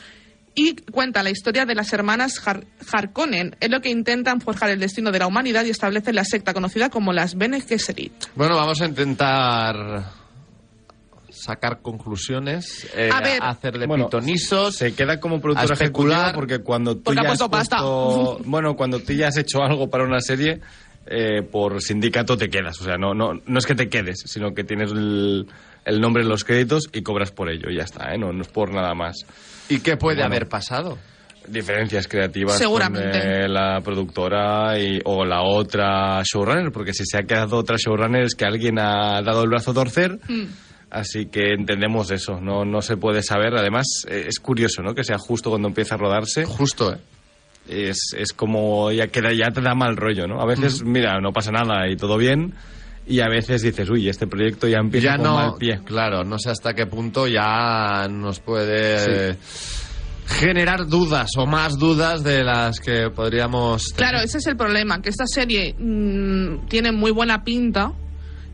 [0.55, 4.79] y cuenta la historia de las hermanas Har Harkonnen, en lo que intentan forjar el
[4.79, 8.13] destino de la humanidad y establecen la secta conocida como las Bene Gesserit.
[8.35, 10.20] Bueno, vamos a intentar
[11.41, 13.39] sacar conclusiones, eh, A ver.
[13.41, 16.35] hacerle Bueno, pitonisos, Se queda como productora a especular.
[16.35, 17.77] porque cuando tú Porque ya has puesto pasta.
[18.45, 20.61] bueno, cuando tú ya has hecho algo para una serie,
[21.07, 22.79] eh, por sindicato te quedas.
[22.81, 25.47] O sea, no, no, no es que te quedes, sino que tienes el,
[25.85, 27.69] el nombre en los créditos y cobras por ello.
[27.69, 28.17] Y ya está, ¿eh?
[28.17, 29.17] no, no es por nada más.
[29.67, 30.27] ¿Y qué puede Bueno.
[30.35, 30.97] haber pasado?
[31.47, 33.19] Diferencias creativas Seguramente.
[33.19, 37.77] con eh, la productora y, o la otra showrunner, porque si se ha quedado otra
[37.77, 40.19] showrunner es que alguien ha dado el brazo a torcer.
[40.29, 40.43] Mm.
[40.91, 43.55] Así que entendemos eso, no, no se puede saber.
[43.55, 44.93] Además, eh, es curioso, ¿no?
[44.93, 46.43] Que sea justo cuando empieza a rodarse.
[46.45, 46.97] Justo, ¿eh?
[47.69, 50.41] Es, es como ya queda, ya te da mal rollo, ¿no?
[50.41, 52.53] A veces, mira, no pasa nada y todo bien.
[53.07, 55.79] Y a veces dices, uy, este proyecto ya empieza Ya con no, mal pie.
[55.85, 59.37] claro, no sé hasta qué punto ya nos puede
[60.27, 63.97] generar dudas o más dudas de las que podríamos tener.
[64.11, 67.91] Claro, ese es el problema, que esta serie mm, tiene muy buena pinta.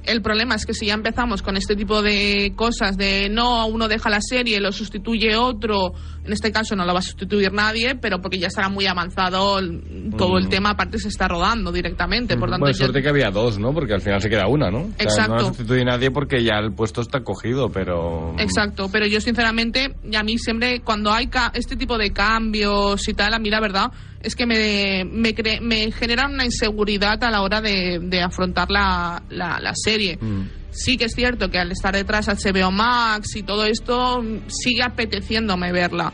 [0.08, 3.90] El problema es que si ya empezamos con este tipo de cosas de no, uno
[3.90, 5.94] deja la serie, lo sustituye otro,
[6.28, 9.58] en este caso no lo va a sustituir nadie, pero porque ya estará muy avanzado
[9.60, 13.10] el- todo el tema, aparte se está rodando directamente, por tanto Bueno, ya- suerte que
[13.10, 13.74] había dos, ¿no?
[13.74, 14.80] Porque al final se queda una, ¿no?
[14.80, 15.32] O sea, Exacto.
[15.34, 18.36] no la sustituye nadie porque ya el puesto está cogido, pero...
[18.38, 23.08] Exacto, pero yo sinceramente, y a mí siempre cuando hay ca- este tipo de cambios
[23.08, 27.24] y tal, a mí la verdad es que me, me, cre- me genera una inseguridad
[27.24, 30.18] a la hora de, de afrontar la, la, la serie.
[30.20, 30.42] Mm.
[30.72, 34.84] Sí que es cierto que al estar detrás HBO Max y todo esto, mm, sigue
[34.84, 36.14] apeteciéndome verla.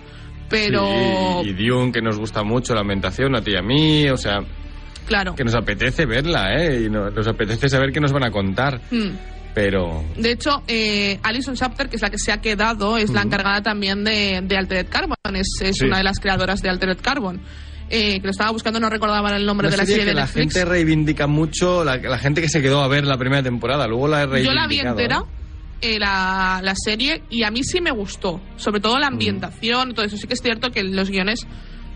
[0.50, 4.08] Pero, Sí, y, Dune, que nos gusta mucho, la ambientación, a ti y a mí,
[4.10, 4.40] o sea,
[5.08, 5.36] claro.
[5.36, 6.84] que nos apetece verla, ¿eh?
[6.86, 9.10] Y no- nos apetece saber qué nos van a contar, Mm.
[9.56, 10.04] pero...
[10.16, 13.62] De hecho, eh, Alison Chapter, que es la que se ha quedado, es la encargada
[13.64, 15.16] también de, de Altered Carbon.
[15.34, 15.86] Es, es Sí.
[15.86, 17.42] una de las creadoras de Altered Carbon.
[17.90, 20.10] Eh, que lo estaba buscando, no recordaba el nombre Una de la serie serie que
[20.12, 20.54] de la Netflix.
[20.54, 24.08] gente reivindica mucho, la, la gente que se quedó a ver la primera temporada, luego
[24.08, 25.24] la he Yo la vi entera,
[25.82, 25.96] ¿eh?
[25.96, 28.42] eh, la, la serie, y a mí sí me gustó.
[28.56, 30.18] Sobre todo la ambientación y todo eso.
[30.18, 31.46] Sí que es cierto que los guiones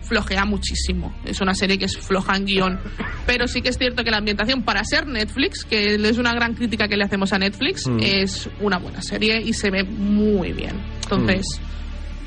[0.02, 1.14] flojea muchísimo.
[1.24, 2.78] Es una serie que es floja en guion.
[3.26, 6.54] Pero sí que es cierto que la ambientación, para ser Netflix, que es una gran
[6.54, 7.98] crítica que le hacemos a Netflix, Mm.
[8.02, 10.76] es una buena serie y se ve muy bien.
[11.02, 11.44] Entonces.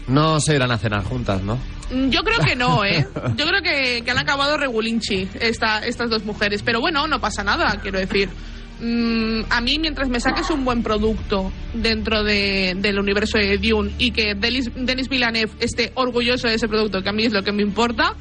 [0.07, 1.57] No se irán a cenar juntas, ¿no?
[1.91, 3.05] Mm, Yo creo que no, ¿eh?
[3.35, 6.63] Yo creo que, han acabado regulinchi esta, estas dos mujeres.
[6.63, 8.29] Pero bueno, no pasa nada, quiero decir.
[8.79, 13.91] Mm, a mí, mientras me saques un buen producto dentro de- del universo de Dune
[13.99, 17.43] y que Denis, Denis Villeneuve esté orgulloso de ese producto, que a mí es lo
[17.43, 18.15] que me importa,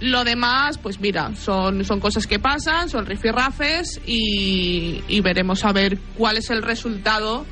[0.00, 5.72] lo demás, pues mira, son, son cosas que pasan, son rifirrafes y, y veremos a
[5.72, 7.44] ver cuál es el resultado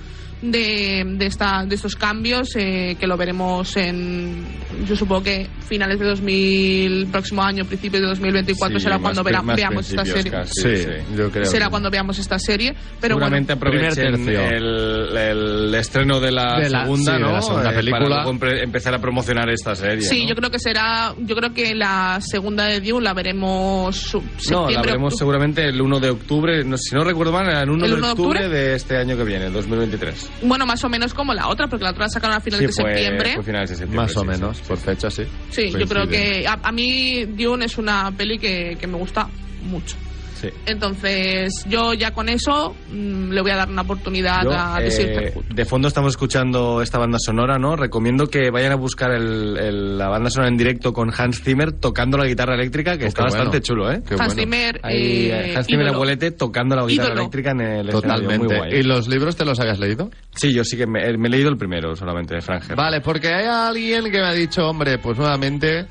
[0.42, 4.44] de, de, esta, de estos cambios eh, que lo veremos en,
[4.87, 9.40] yo supongo que finales de 2000, próximo año, principios de 2024 Sí, será cuando vera-
[9.42, 10.31] veamos esta serie.
[10.31, 10.87] casi, sí.
[11.16, 11.44] yo creo.
[11.46, 14.57] Será que- cuando veamos esta serie, pero Seguramente bueno, aprovechen Primer tercio.
[14.57, 17.33] el, el estreno de la, De la- segunda, sí, de ¿no?
[17.33, 18.24] la segunda Eh, película.
[18.38, 20.02] Para empezar a promocionar esta serie.
[20.02, 20.31] sí, ¿no?
[20.31, 24.14] yo creo que será, yo creo que la segunda de Dune la veremos
[24.50, 26.64] No, la veremos seguramente el 1 de octubre.
[26.64, 28.59] No, si no recuerdo mal, el 1 ¿El de 1 de octubre, octubre?
[28.59, 30.31] de este año que viene, 2023.
[30.42, 32.83] Bueno, más o menos como la otra, porque la otra la sacaron a finales Sí,
[32.83, 33.35] de fue- septiembre.
[33.35, 34.03] fue finales de septiembre.
[34.07, 34.62] Más o sí, menos, sí.
[34.66, 35.23] por fecha, sí.
[35.51, 39.29] Sí, yo creo que a, a mí Dune es una peli que, que me gusta
[39.62, 39.97] mucho.
[40.42, 40.48] Sí.
[40.66, 44.88] Entonces, yo ya con eso mm, le voy a dar una oportunidad Yo, a The
[45.28, 47.76] eh, de fondo estamos escuchando esta banda sonora, ¿no?
[47.76, 51.70] Recomiendo que vayan a buscar el- el- la banda sonora en directo con Hans Zimmer
[51.72, 53.64] tocando la guitarra eléctrica, que Oh, está bastante bueno.
[53.64, 54.02] chulo, ¿eh?
[54.07, 54.40] Qué Hans bueno.
[54.42, 57.20] Zimmer, Ahí, eh, Hans Zimmer abuelete tocando la guitarra Ídolo.
[57.22, 58.38] eléctrica en el Totalmente.
[58.48, 58.74] Muy guay.
[58.74, 60.11] ¿Y los libros te los habías leído?
[60.35, 62.74] Sí, yo sí que me, me he leído el primero solamente, de Franger.
[62.76, 65.87] Vale, porque hay alguien que me ha dicho, hombre, pues nuevamente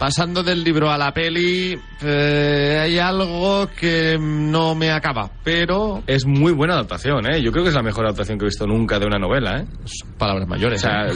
[0.00, 6.02] pasando del libro a la peli, eh, hay algo que no me acaba, pero...
[6.06, 7.42] Es muy buena adaptación, ¿eh?
[7.42, 9.66] Yo creo que es la mejor adaptación que he visto nunca de una novela, ¿eh?
[10.16, 10.80] Palabras O mayores.
[10.80, 11.12] sea, ¿eh?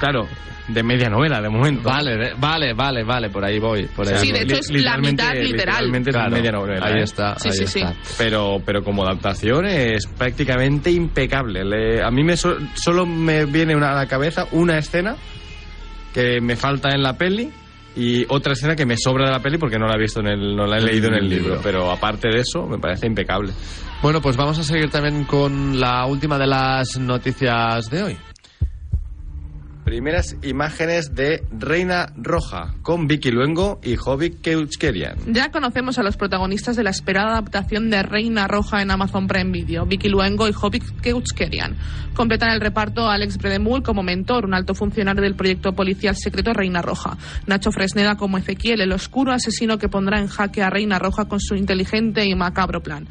[0.00, 0.26] claro,
[0.66, 1.88] de media novela de momento.
[1.88, 3.84] Vale, de- vale, vale, vale, por ahí voy.
[3.86, 4.40] Por ahí Sí, voy.
[4.40, 5.52] de hecho es la literalmente- mitad literal.
[5.52, 6.86] literalmente es Claro, media novela.
[6.88, 7.02] ahí ¿eh?
[7.04, 7.82] está, Sí, ahí sí, sí.
[8.18, 11.64] Pero, pero como adaptación es prácticamente impecable.
[11.64, 15.14] Le- a mí me so- solo me viene una, a la cabeza una escena
[16.12, 17.52] que me falta en la peli
[17.96, 20.26] y otra escena que me sobra de la peli porque no la he visto en
[20.28, 21.60] el, no la he leído en el libro.
[21.62, 23.52] Pero aparte de eso, me parece impecable.
[24.02, 28.18] Bueno, pues vamos a seguir también con la última de las noticias de hoy.
[29.84, 35.18] Primeras imágenes de Reina Roja con Vicky Luengo y Hobbit Keuchkerian.
[35.26, 39.52] Ya conocemos a los protagonistas de la esperada adaptación de Reina Roja en Amazon Prime
[39.52, 41.76] Video, Vicky Luengo y Hobbit Keuchkerian.
[42.14, 46.80] Completan el reparto Alex Bredemul como mentor, un alto funcionario del proyecto policial secreto Reina
[46.80, 47.18] Roja.
[47.46, 51.40] Nacho Fresneda como Ezequiel, el oscuro asesino que pondrá en jaque a Reina Roja con
[51.40, 53.06] su inteligente y macabro plan.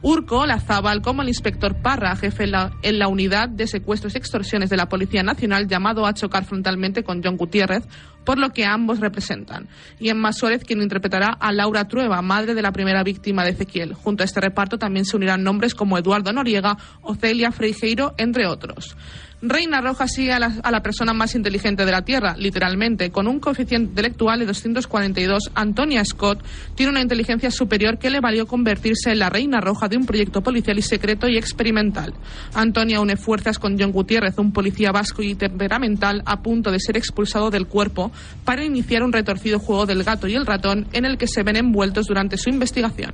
[0.00, 4.18] Urco Lazábal como el inspector Parra, jefe en la, en la unidad de secuestros y
[4.18, 7.84] extorsiones de la Policía Nacional, llamado a chocar frontalmente con John Gutiérrez,
[8.24, 9.68] por lo que ambos representan.
[9.98, 13.94] Y Emma Suárez, quien interpretará a Laura Trueba, madre de la primera víctima de Ezequiel.
[13.94, 18.46] Junto a este reparto también se unirán nombres como Eduardo Noriega o Celia Freijeiro, entre
[18.46, 18.96] otros.
[19.40, 23.10] Reina Roja sigue a la, a la persona más inteligente de la Tierra, literalmente.
[23.12, 26.42] Con un coeficiente intelectual de 242, Antonia Scott
[26.74, 30.40] tiene una inteligencia superior que le valió convertirse en la Reina Roja de un proyecto
[30.42, 32.14] policial y secreto y experimental.
[32.52, 36.96] Antonia une fuerzas con John Gutiérrez, un policía vasco y temperamental a punto de ser
[36.96, 38.07] expulsado del cuerpo,
[38.44, 41.56] para iniciar un retorcido juego del gato y el ratón en el que se ven
[41.56, 43.12] envueltos durante su investigación.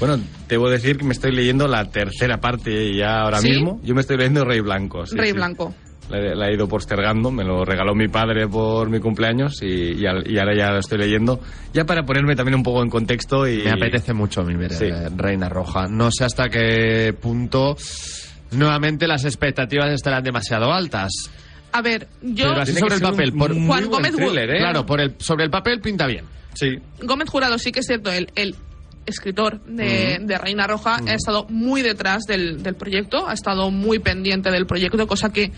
[0.00, 3.50] Bueno, debo decir que me estoy leyendo la tercera parte ya ahora ¿Sí?
[3.50, 3.80] mismo.
[3.82, 5.04] Yo me estoy leyendo Rey Blanco.
[5.06, 5.34] sí, Rey sí.
[5.34, 5.74] Blanco.
[6.08, 9.92] La, he- la he ido postergando, me lo regaló mi padre por mi cumpleaños y,
[10.00, 11.40] y al- y ahora ya lo estoy leyendo.
[11.74, 13.58] Ya para ponerme también un poco en contexto y...
[13.64, 14.84] Me apetece mucho a mí ver Sí.
[14.84, 15.86] eh, Reina Roja.
[15.88, 17.76] No sé hasta qué punto
[18.52, 21.10] nuevamente las expectativas estarán demasiado altas.
[21.72, 22.48] A ver, yo...
[22.48, 23.32] Pero así sobre el papel.
[23.32, 24.58] Por, Juan Gómez thriller, ¿eh?
[24.58, 26.24] Claro, por el, sobre el papel pinta bien.
[26.54, 26.76] Sí.
[27.02, 28.56] Gómez Jurado sí que es cierto, el, el
[29.06, 33.98] escritor de, de Reina Roja ha estado muy detrás del, del proyecto, ha estado muy
[33.98, 35.52] pendiente del proyecto, cosa que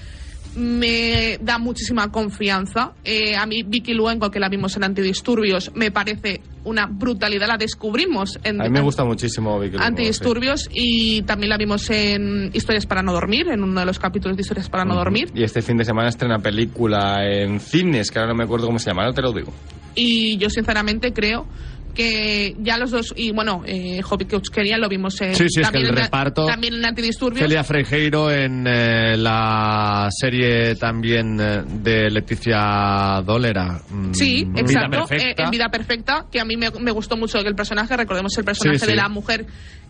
[0.61, 2.93] me da muchísima confianza.
[3.05, 7.57] Eh, a mí Vicky Luengo, que la vimos en Antidisturbios, me parece una brutalidad, la
[7.57, 12.51] descubrimos en A mí me gusta muchísimo Vicky Luengo, Antidisturbios y también la vimos en
[12.53, 15.31] Historias para no dormir, en uno de los capítulos de Historias para no dormir.
[15.35, 18.79] Y este fin de semana estrena película en cines, que ahora no me acuerdo cómo
[18.79, 19.53] se llama, ahora te lo digo.
[19.95, 21.47] Y yo sinceramente creo
[21.95, 25.69] que ya los dos, y bueno, eh, Hobbit Keuchkerian lo vimos en, Sí, sí, es
[25.69, 27.41] que también, el en, reparto- también en Antidisturbios.
[27.43, 33.81] Celia Freijeiro en eh, la serie también eh, de Leticia Dolera.
[33.91, 35.07] mm, Sí, exacto.
[35.11, 38.45] Eh, en Vida Perfecta, que a mí me, me gustó mucho el personaje, recordemos el
[38.45, 38.87] personaje sí.
[38.87, 39.47] de la mujer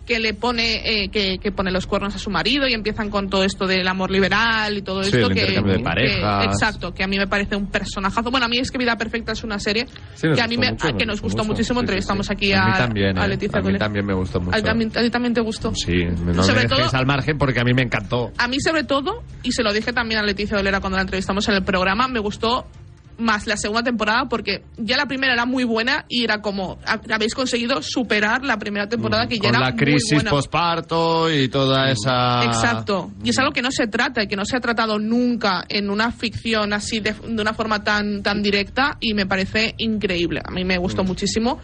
[0.07, 3.31] que le pone eh, que, que pone los cuernos a su marido y empiezan con
[3.31, 6.47] todo esto del amor liberal y todo Sí, esto el que, de que- parejas.
[6.47, 9.33] exacto que a mí me parece un personajazo bueno a mí es que Vida Perfecta
[9.33, 11.53] es una serie Sí, que a mí me, mucho, a- que nos gustó mucho.
[11.53, 13.85] muchísimo Sí, entrevistamos aquí a a, también, a eh, Leticia a mí Dolera.
[13.87, 14.57] también me gustó mucho.
[14.57, 17.39] ¿A también, a ti también te gustó Sí, no me Sobre dejéis todo- al margen
[17.39, 18.33] porque a mí me encantó.
[18.39, 21.49] A mí, sobre todo, y se lo dije también a Leticia Dolera cuando la entrevistamos
[21.49, 22.67] en el programa, me gustó
[23.21, 27.01] más la segunda temporada porque ya la primera era muy buena y era como ha-
[27.15, 31.91] habéis conseguido superar la primera temporada que ya Con era la crisis posparto y toda
[31.91, 32.45] esa...
[32.45, 33.11] Exacto.
[33.23, 35.91] Y es algo que no se trata y que no se ha tratado nunca en
[35.91, 40.41] una ficción así de, de una forma tan, tan directa y me parece increíble.
[40.45, 40.83] A mí me Mm.
[40.83, 41.61] gustó muchísimo.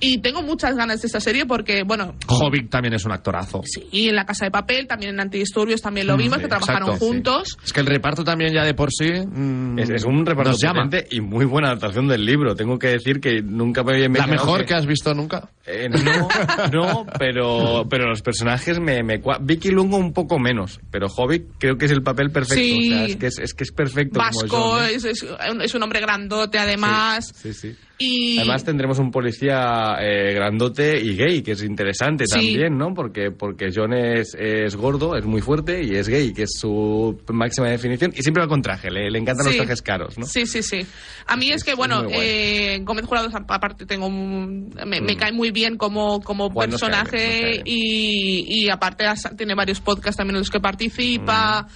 [0.00, 3.62] Y tengo muchas ganas de esta serie porque, bueno, Hobbit también es un actorazo.
[3.90, 6.48] y en La Casa de Papel, también en Antidisturbios también lo vimos, Mm, sí, que
[6.48, 7.10] trabajaron exacto, sí.
[7.12, 7.56] juntos.
[7.64, 9.10] Es que el reparto también ya de por sí...
[9.10, 10.84] mm, Es, es un reparto nos llama.
[10.84, 12.54] potente y muy buena adaptación del libro.
[12.54, 15.50] Tengo que decir que nunca me había ¿La mejor que has visto nunca?
[15.66, 16.28] Eh, no,
[16.72, 21.44] no, pero, pero los personajes me, me cua- Vicky Lungo un poco menos, pero Hobbit
[21.58, 22.62] creo que es el papel perfecto.
[22.62, 22.92] Sí.
[22.92, 24.18] O sea, es que es, es que es perfecto.
[24.20, 24.94] como Vasco, John, ¿eh?
[24.94, 27.32] es, es un hombre grandote además.
[27.36, 27.74] Sí, sí.
[27.98, 32.32] Y Además tendremos un policía eh, grandote y gay, que es interesante Sí.
[32.34, 32.94] también, ¿no?
[32.94, 37.18] Porque, porque John es, es gordo, es muy fuerte y es gay, que es su
[37.32, 38.12] máxima definición.
[38.16, 40.26] Y siempre va con traje, le, le encantan los trajes caros, ¿no?
[40.26, 40.78] Sí, sí, sí.
[41.26, 45.50] A mí es que, bueno, eh, Gómez Jurado, aparte, tengo un- me, me cae muy
[45.50, 49.04] bien como, como cae personaje cae y, y aparte
[49.36, 51.66] tiene varios podcasts también en los que participa.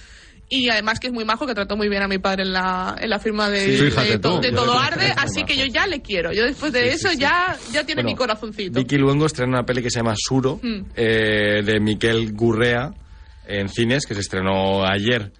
[0.49, 2.95] Y además que es muy majo, que trató muy bien a mi padre en la,
[2.99, 4.41] en la firma de, Sí, de, to- tú.
[4.41, 6.31] de Todo Arde, así que yo ya le quiero.
[6.31, 8.77] Yo después de Sí, eso sí, ya, ya tiene Bueno, mi corazoncito.
[8.79, 10.81] Vicky Luengo estrena una peli que se llama Suro, Mm.
[10.95, 12.91] eh, de Miquel Gurrea,
[13.47, 15.31] en cines, que se estrenó ayer.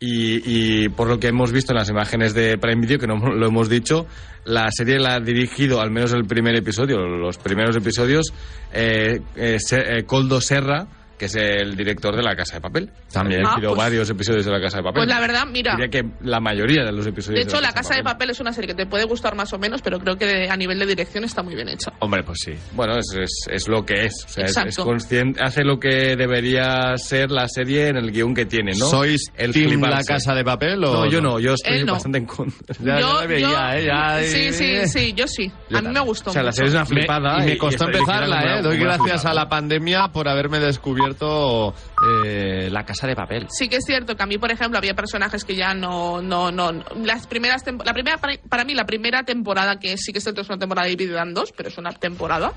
[0.00, 0.42] Y,
[0.84, 3.46] y por lo que hemos visto en las imágenes de Prime Video, que no lo
[3.48, 4.06] hemos dicho,
[4.44, 8.26] la serie la ha dirigido, al menos el primer episodio, los primeros episodios,
[8.72, 10.86] eh, eh, eh, Coldo Serra,
[11.18, 12.90] que es el director de La Casa de Papel.
[13.12, 15.00] También ha Ah, dirigido pues- varios episodios de La Casa de Papel.
[15.00, 15.72] Pues la verdad, mira.
[15.76, 17.44] Diría que la mayoría de los De episodios.
[17.46, 19.82] hecho, La Casa de Papel es una serie que te puede gustar más o menos,
[19.82, 21.92] pero creo que de- a nivel de dirección está muy bien hecha.
[21.98, 22.52] Hombre, pues sí.
[22.72, 24.14] Bueno, es, es, es lo que es.
[24.24, 24.68] O sea, es, Exacto.
[24.68, 28.86] es consciente, hace lo que debería ser la serie en el guion que tiene, ¿no?
[28.86, 29.80] ¿Sois el team.
[29.88, 31.92] La Casa de Papel o No, yo no, yo estoy no.
[31.94, 32.76] bastante en contra.
[32.80, 33.84] Ya, ya le veía, ¿eh?
[33.86, 35.50] Ya, sí, eh, sí, sí, yo sí.
[35.70, 36.56] Yo a mí me gustó O sea, la mucho.
[36.56, 37.42] serie es una Me- flipada.
[37.42, 38.62] y me y costó está dirigida empezarla, ¿eh?
[38.62, 43.46] Doy gracias a la pandemia por haberme descubierto eh, La Casa de Papel.
[43.50, 46.50] Sí que es cierto que a mí, por ejemplo, había personajes que ya no, no,
[46.50, 50.12] no, no- las primeras, tempo- la primera, para, para mí, la primera temporada, que sí
[50.12, 52.52] que es cierto es una temporada dividida en dos, pero es una temporada,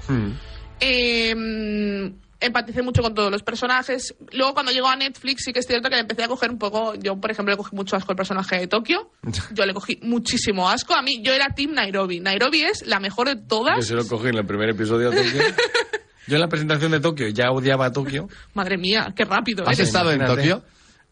[0.79, 4.15] eh, empaticé mucho con todos los personajes.
[4.31, 6.57] Luego, cuando llegó a Netflix, sí que es cierto que le empecé a coger un
[6.57, 6.95] poco.
[6.95, 9.11] Yo, por ejemplo, le cogí mucho asco al personaje de Tokio.
[9.53, 10.95] Yo le cogí muchísimo asco.
[10.95, 12.19] A mí, yo era Team Nairobi.
[12.19, 13.85] Nairobi es la mejor de Yo todas.
[13.85, 15.41] se lo cogí en el primer episodio de Tokio.
[16.27, 18.29] Yo en la presentación de Tokio ya odiaba a Tokio.
[18.53, 19.63] Madre mía, qué rápido.
[19.67, 19.87] ¿Has eres.
[19.87, 20.25] estado en.
[20.25, 20.63] Tokio?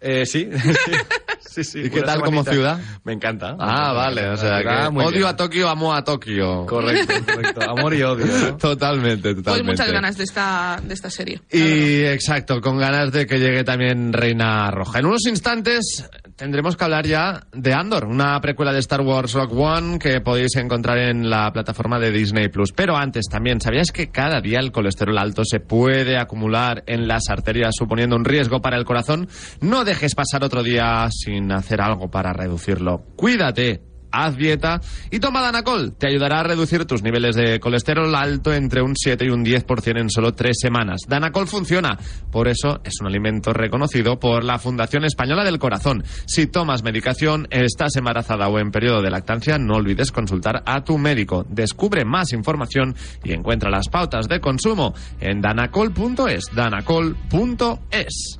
[0.02, 0.50] Eh, sí.
[1.50, 1.80] sí, sí.
[1.86, 2.80] ¿Y qué tal como ciudad?
[3.04, 3.56] Me encanta.
[3.60, 5.26] Ah, vale, o sea, que odio bien.
[5.26, 6.66] a Tokio, amo a Tokio.
[6.66, 7.62] Correcto, correcto.
[7.70, 8.26] Amor y odio.
[8.26, 8.58] ¿no?
[8.58, 9.72] Totalmente, Pues totalmente.
[9.72, 11.42] muchas ganas de esta, de esta serie.
[11.52, 15.00] Y exacto, con ganas de que llegue también Reina Roja.
[15.00, 19.52] En unos instantes tendremos que hablar ya de Andor, una precuela de Star Wars Rock
[19.54, 22.72] One que podéis encontrar en la plataforma de Disney Plus.
[22.72, 27.30] Pero antes también, ¿sabías que cada día el colesterol alto se puede acumular en las
[27.30, 29.28] arterias suponiendo un riesgo para el corazón?
[29.62, 33.04] No dejes pasar otro día sin hacer algo para reducirlo.
[33.16, 33.90] Cuídate.
[34.12, 35.94] Haz dieta y toma Danacol.
[35.94, 40.02] Te ayudará a reducir tus niveles de colesterol alto entre un 7 y un 10%
[40.02, 41.02] en solo tres semanas.
[41.08, 41.98] Danacol funciona.
[42.32, 46.04] Por eso es un alimento reconocido por la Fundación Española del Corazón.
[46.26, 50.98] Si tomas medicación, estás embarazada o en periodo de lactancia, no olvides consultar a tu
[50.98, 51.46] médico.
[51.48, 56.46] Descubre más información y encuentra las pautas de consumo en danacol.es.
[56.56, 58.40] Danacol.es.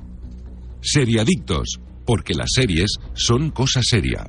[0.82, 4.26] Seriadictos, porque las series son cosa seria.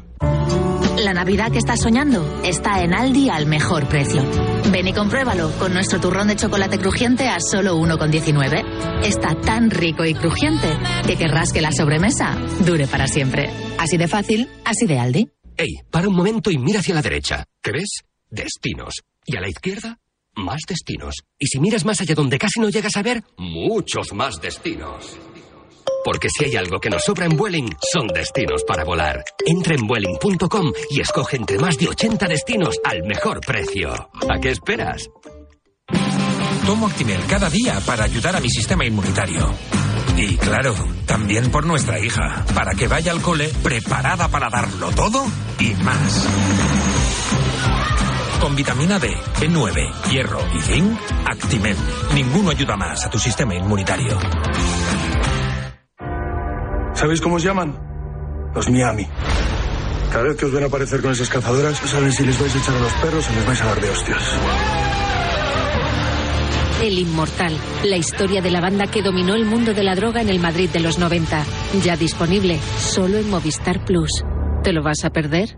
[1.03, 4.23] La Navidad que estás soñando está en Aldi al mejor precio.
[4.71, 9.03] Ven y compruébalo con nuestro turrón de chocolate crujiente a solo 1,19.
[9.03, 10.67] Está tan rico y crujiente
[11.07, 13.49] que querrás que la sobremesa dure para siempre.
[13.79, 15.29] Así de fácil, así de Aldi.
[15.57, 17.45] Ey, para un momento y mira hacia la derecha.
[17.61, 18.03] ¿Qué ves?
[18.29, 19.01] Destinos.
[19.25, 19.97] Y a la izquierda,
[20.35, 21.15] más destinos.
[21.39, 25.17] Y si miras más allá donde casi no llegas a ver, muchos más destinos.
[26.03, 29.23] Porque si hay algo que nos sobra en Vueling, son destinos para volar.
[29.45, 33.91] Entra en Vueling.com y escoge entre más de 80 destinos al mejor precio.
[33.93, 35.09] ¿A qué esperas?
[36.65, 39.53] Tomo Actimel cada día para ayudar a mi sistema inmunitario.
[40.17, 45.25] Y claro, también por nuestra hija, para que vaya al cole preparada para darlo todo
[45.59, 46.27] y más.
[48.39, 51.77] Con vitamina D, B9, hierro y zinc, Actimel.
[52.13, 54.17] Ninguno ayuda más a tu sistema inmunitario.
[57.01, 57.75] ¿Sabéis cómo os llaman?
[58.53, 59.07] Los Miami.
[60.11, 62.59] Cada vez que os ven aparecer con esas cazadoras, no saben si les vais a
[62.59, 64.21] echar a los perros o les vais a dar de hostias.
[66.83, 70.29] El Inmortal, la historia de la banda que dominó el mundo de la droga en
[70.29, 71.43] el Madrid de los 90.
[71.83, 74.23] Ya disponible solo en Movistar Plus.
[74.63, 75.57] ¿Te lo vas a perder?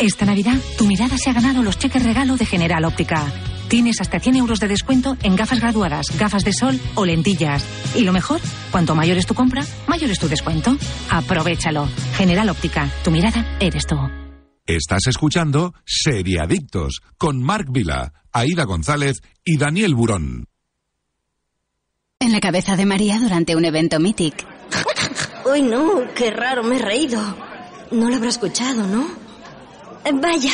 [0.00, 3.26] Esta Navidad, tu mirada se ha ganado los cheques regalo de General Óptica.
[3.68, 7.64] Tienes hasta 100 euros de descuento en gafas graduadas, gafas de sol o lentillas.
[7.94, 10.76] Y lo mejor, cuanto mayor es tu compra, mayor es tu descuento.
[11.10, 11.86] Aprovechalo.
[12.16, 13.96] General Óptica, tu mirada eres tú.
[14.66, 20.46] Estás escuchando Seriadictos con Marc Vila, Aida González y Daniel Burón.
[22.20, 24.46] En la cabeza de María durante un evento Mythic.
[25.50, 27.22] Uy, no, qué raro, me he reído.
[27.90, 29.27] No lo habrá escuchado, ¿no?
[30.14, 30.52] Vaya,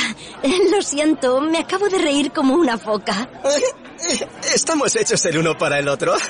[0.71, 3.29] lo siento, me acabo de reír como una foca.
[4.55, 6.15] Estamos hechos el uno para el otro.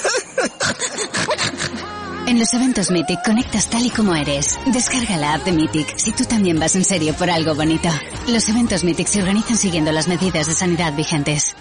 [2.26, 4.58] En los eventos Mythic conectas tal y como eres.
[4.64, 7.90] Descarga la app de Mythic si tú también vas en serio por algo bonito.
[8.28, 11.54] Los eventos Mythic se organizan siguiendo las medidas de sanidad vigentes.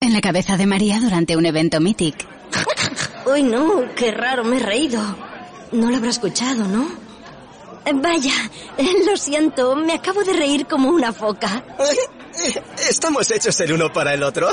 [0.00, 2.26] En la cabeza de María durante un evento Mythic.
[3.30, 5.02] Uy, no, qué raro, me he reído.
[5.72, 6.88] No lo habrá escuchado, ¿no?
[7.94, 8.50] Vaya,
[9.06, 11.64] lo siento, me acabo de reír como una foca.
[12.88, 14.48] Estamos hechos el uno para el otro.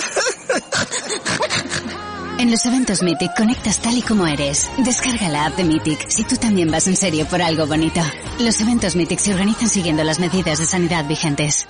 [2.37, 4.69] En los eventos Mythic conectas tal y como eres.
[4.77, 8.01] Descarga la app de Mythic si tú también vas en serio por algo bonito.
[8.39, 11.65] Los eventos Mythic se organizan siguiendo las medidas de sanidad vigentes.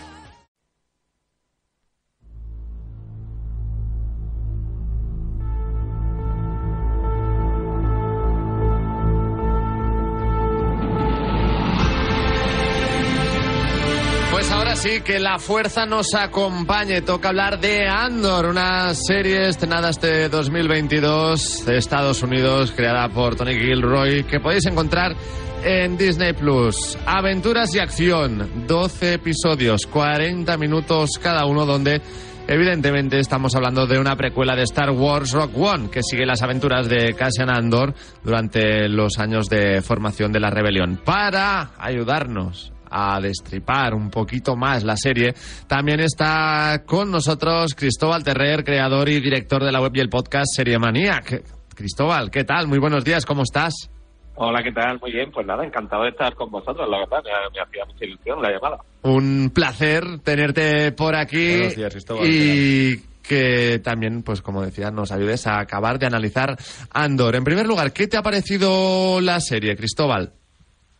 [14.85, 17.01] Pues ahora sí, que la fuerza nos acompañe.
[17.01, 23.55] Toca hablar de Andor, una serie estrenada este 2022 de Estados Unidos, creada por Tony
[23.55, 25.15] Gilroy, que podéis encontrar
[25.63, 26.97] en Disney Plus.
[27.05, 32.01] Aventuras y acción, 12 episodios, 40 minutos cada uno, donde
[32.47, 36.87] evidentemente estamos hablando de una precuela de Star Wars Rock One, que sigue las aventuras
[36.87, 41.01] de Cassian Andor durante los años de formación de la rebelión.
[41.03, 45.33] Para ayudarnos a destripar un poquito más la serie,
[45.67, 50.55] también está con nosotros Cristóbal Terrer, creador y director de la web y el podcast
[50.55, 51.43] Serie Maniac.
[51.75, 52.67] Cristóbal, ¿qué tal?
[52.67, 53.89] Muy buenos días, ¿cómo estás?
[54.35, 54.97] Hola, ¿qué tal?
[55.01, 58.05] Muy bien, pues nada, encantado de estar con vosotros, la verdad, me, me hacía mucha
[58.05, 58.77] ilusión la llamada.
[59.01, 65.11] Un placer tenerte por aquí Buenos días, Cristóbal, y que también, pues como decía, nos
[65.11, 66.57] ayudes a acabar de analizar
[66.91, 67.35] Andor.
[67.35, 70.33] En primer lugar, ¿qué te ha parecido la serie, Cristóbal?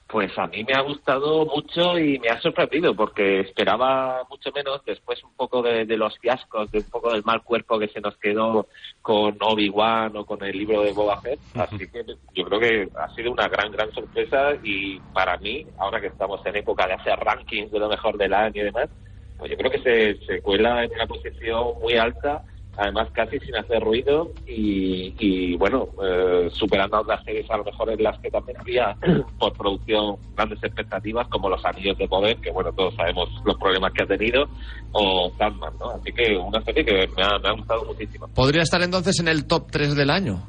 [0.07, 4.85] Pues a mí me ha gustado mucho y me ha sorprendido porque esperaba mucho menos
[4.85, 8.01] después un poco de, de los fiascos, de un poco del mal cuerpo que se
[8.01, 8.67] nos quedó
[9.01, 11.39] con Obi-Wan o con el libro de Boba Fett.
[11.55, 15.99] Así que yo creo que ha sido una gran, gran sorpresa y para mí, ahora
[15.99, 18.89] que estamos en época de hacer rankings de lo mejor del año y demás,
[19.39, 22.43] pues yo creo que se, se cuela en una posición muy alta
[22.77, 27.91] además casi sin hacer ruido y, y bueno, eh, superando otras series a lo mejor
[27.91, 28.95] en las que también había
[29.39, 33.93] por producción grandes expectativas como Los Anillos de Poder, que bueno, todos sabemos los problemas
[33.93, 34.47] que ha tenido,
[34.91, 35.91] o Sandman, ¿no?
[35.91, 38.27] Así que una serie que me ha, me ha gustado muchísimo.
[38.33, 40.43] ¿Podría estar entonces en el top 3 del año?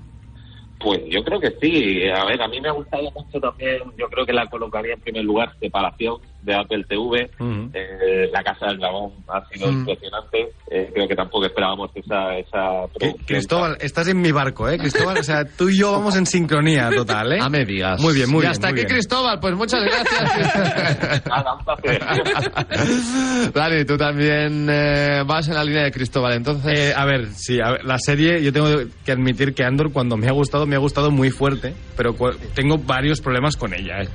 [0.79, 2.03] Pues yo creo que sí.
[2.09, 5.01] A ver, a mí me ha gustado mucho también, yo creo que la colocaría en
[5.01, 7.29] primer lugar, Separación de Apple TV.
[7.75, 9.81] Eh, la Casa del Dragón ha sido Mm.
[9.81, 10.53] impresionante.
[10.71, 12.87] Eh, creo que tampoco esperábamos esa, esa.
[13.27, 14.79] Cristóbal, estás en mi barco, ¿eh?
[14.79, 17.39] Cristóbal, o sea, tú y yo vamos en sincronía total, ¿eh?
[17.41, 18.01] A me digas.
[18.01, 18.53] Muy bien, muy y bien.
[18.53, 18.95] hasta muy aquí, bien.
[18.97, 21.27] Cristóbal, pues muchas gracias.
[21.27, 22.01] Nada, un placer.
[23.55, 26.79] Dani, tú también eh, vas en la línea de Cristóbal, entonces...
[26.79, 28.69] Eh, a ver, sí, a ver, la serie, yo tengo
[29.05, 32.37] que admitir que Andor cuando me ha gustado, me ha gustado muy fuerte, pero cu-
[32.55, 34.03] tengo varios problemas con ella.
[34.03, 34.09] ¿eh?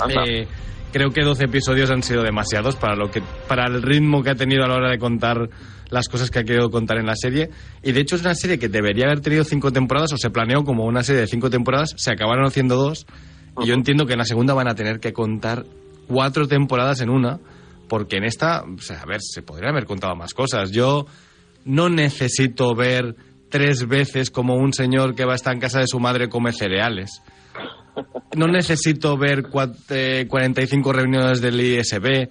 [0.00, 0.24] Anda.
[0.26, 0.46] Eh,
[0.92, 4.34] creo que 12 episodios han sido demasiados para lo que para el ritmo que ha
[4.34, 5.48] tenido a la hora de contar
[5.90, 7.50] las cosas que ha querido contar en la serie.
[7.82, 10.64] Y de hecho es una serie que debería haber tenido cinco temporadas o se planeó
[10.64, 13.06] como una serie de cinco temporadas se acabaron haciendo dos
[13.60, 15.64] y yo entiendo que en la segunda van a tener que contar
[16.06, 17.38] cuatro temporadas en una
[17.88, 20.70] porque en esta o sea, a ver se podrían haber contado más cosas.
[20.70, 21.06] Yo
[21.64, 23.16] no necesito ver
[23.50, 26.52] tres veces como un señor que va a estar en casa de su madre come
[26.52, 27.22] cereales
[28.36, 29.44] no necesito ver
[29.90, 32.28] eh, 45 reuniones del ISB,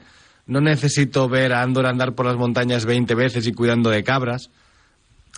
[0.48, 4.50] no necesito ver a Andor andar por las montañas 20 veces y cuidando de cabras.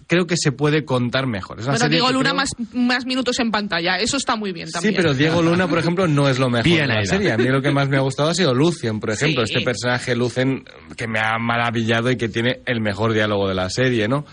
[0.07, 1.59] Creo que se puede contar mejor.
[1.59, 3.97] Es una serie Diego Luna creo- más, más minutos en pantalla.
[3.97, 4.93] Eso está muy bien también.
[4.93, 7.31] Sí, pero Diego Luna, por ejemplo, no es lo mejor Bien, de la serie.
[7.33, 9.45] A mí lo que más me ha gustado ha sido Lucien, por ejemplo.
[9.45, 9.53] Sí.
[9.53, 10.63] Este personaje Lucien
[10.95, 14.25] que me ha maravillado y que tiene el mejor diálogo de la serie, ¿no?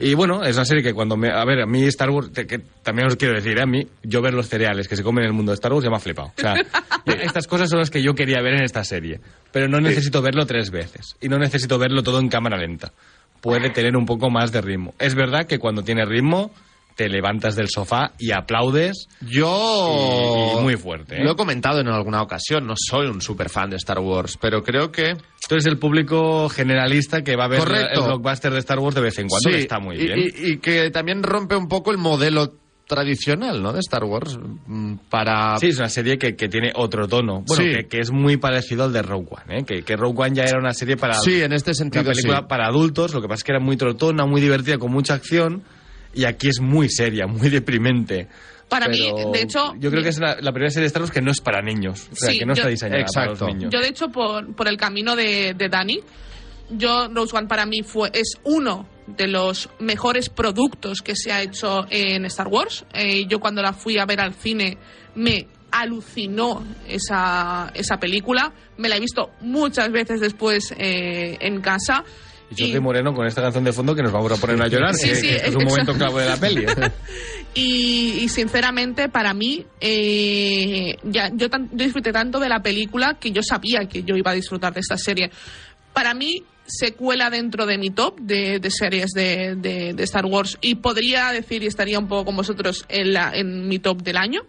[0.00, 1.28] Y bueno, es una serie que cuando me...
[1.30, 3.62] A ver, a mí Star Wars, te- que también os quiero decir, ¿eh?
[3.62, 5.82] a mí, yo ver los cereales que se comen en el mundo de Star Wars
[5.84, 6.28] ya me ha flipado.
[6.36, 6.54] O sea,
[7.04, 9.20] estas cosas son las que yo quería ver en esta serie.
[9.50, 11.16] Pero no necesito verlo tres veces.
[11.20, 12.92] Y no necesito verlo todo en cámara lenta.
[13.40, 14.94] Puede tener un poco más de ritmo.
[14.98, 16.52] Es verdad que cuando tiene ritmo,
[16.98, 19.06] te levantas del sofá y aplaudes.
[19.20, 20.52] Yo...
[20.56, 21.24] Y- y muy fuerte, ¿eh?
[21.24, 24.64] Lo he comentado en alguna ocasión, no soy un super fan de Star Wars, pero
[24.64, 25.14] creo que...
[25.48, 28.00] Tú eres el público generalista que va a ver Correcto.
[28.00, 30.18] el blockbuster de Star Wars de vez en cuando, Sí, que está muy bien.
[30.18, 32.54] Y, y que también rompe un poco el modelo
[32.86, 33.72] tradicional, ¿no?
[33.72, 34.36] De Star Wars
[34.66, 35.56] mm, para...
[35.58, 37.42] Sí, es una serie que, que tiene otro tono.
[37.46, 37.70] Bueno, Sí.
[37.76, 39.64] que, que es muy parecido al de Rogue One, ¿eh?
[39.64, 41.14] Que, que Rogue One ya era una serie para...
[41.14, 42.44] Sí, en este una sentido película sí.
[42.48, 45.62] para adultos, lo que pasa es que era muy trotona, muy divertida, con mucha acción,
[46.14, 48.28] y aquí es muy seria, muy deprimente.
[48.68, 51.10] Para mí, de hecho, Yo creo que es la, la primera serie de Star Wars
[51.12, 52.06] que no es para niños.
[52.12, 53.46] O sea, Sí, que no yo- está diseñada para Exacto.
[53.46, 53.72] los niños.
[53.72, 56.00] Yo, de hecho, por, por el camino de, de Dani,
[56.70, 61.40] yo, Rose One para mí fue, es uno de los mejores productos que se ha
[61.40, 62.84] hecho en Star Wars.
[62.92, 64.76] Eh, yo cuando la fui a ver al cine
[65.14, 68.52] me alucinó esa, esa película.
[68.76, 72.04] Me la he visto muchas veces después eh, en casa.
[72.56, 74.94] Y Jordi Moreno con esta canción de fondo que nos vamos a poner a llorar,
[74.94, 76.64] Sí, que, sí, que es un momento clave de la peli.
[77.54, 83.16] Y, y sinceramente, para mí, eh, ya, yo, tan- yo disfruté tanto de la película
[83.18, 85.30] que yo sabía que yo iba a disfrutar de esta serie.
[85.92, 90.26] Para mí, se cuela dentro de mi top de, de series de, de- de Star
[90.26, 94.02] Wars y podría decir, y estaría un poco con vosotros, en, la, en mi top
[94.02, 94.42] del año.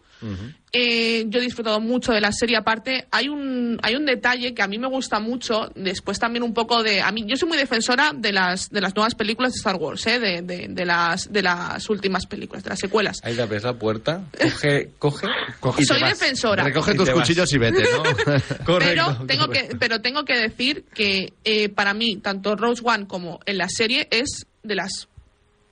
[0.72, 2.55] Eh, yo he disfrutado mucho de la serie.
[2.57, 5.72] Aparte, hay un, hay un detalle que a mí me gusta mucho.
[5.76, 7.01] Después también un poco de.
[7.01, 10.05] A mí, yo soy muy defensora de las, de las nuevas películas de Star Wars,
[10.07, 10.20] ¿eh?
[10.20, 13.20] de, de, de las, de las últimas películas, de las secuelas.
[13.24, 15.28] Ahí la ves la puerta, coge, coge,
[15.59, 16.20] coge y Soy te vas.
[16.20, 16.63] defensora.
[16.63, 17.15] Recoge Y tus vas.
[17.17, 18.03] cuchillos y vete, ¿no?
[18.80, 23.39] pero tengo que pero tengo que decir que eh, para mí tanto Rose One como
[23.45, 25.07] en la serie es de las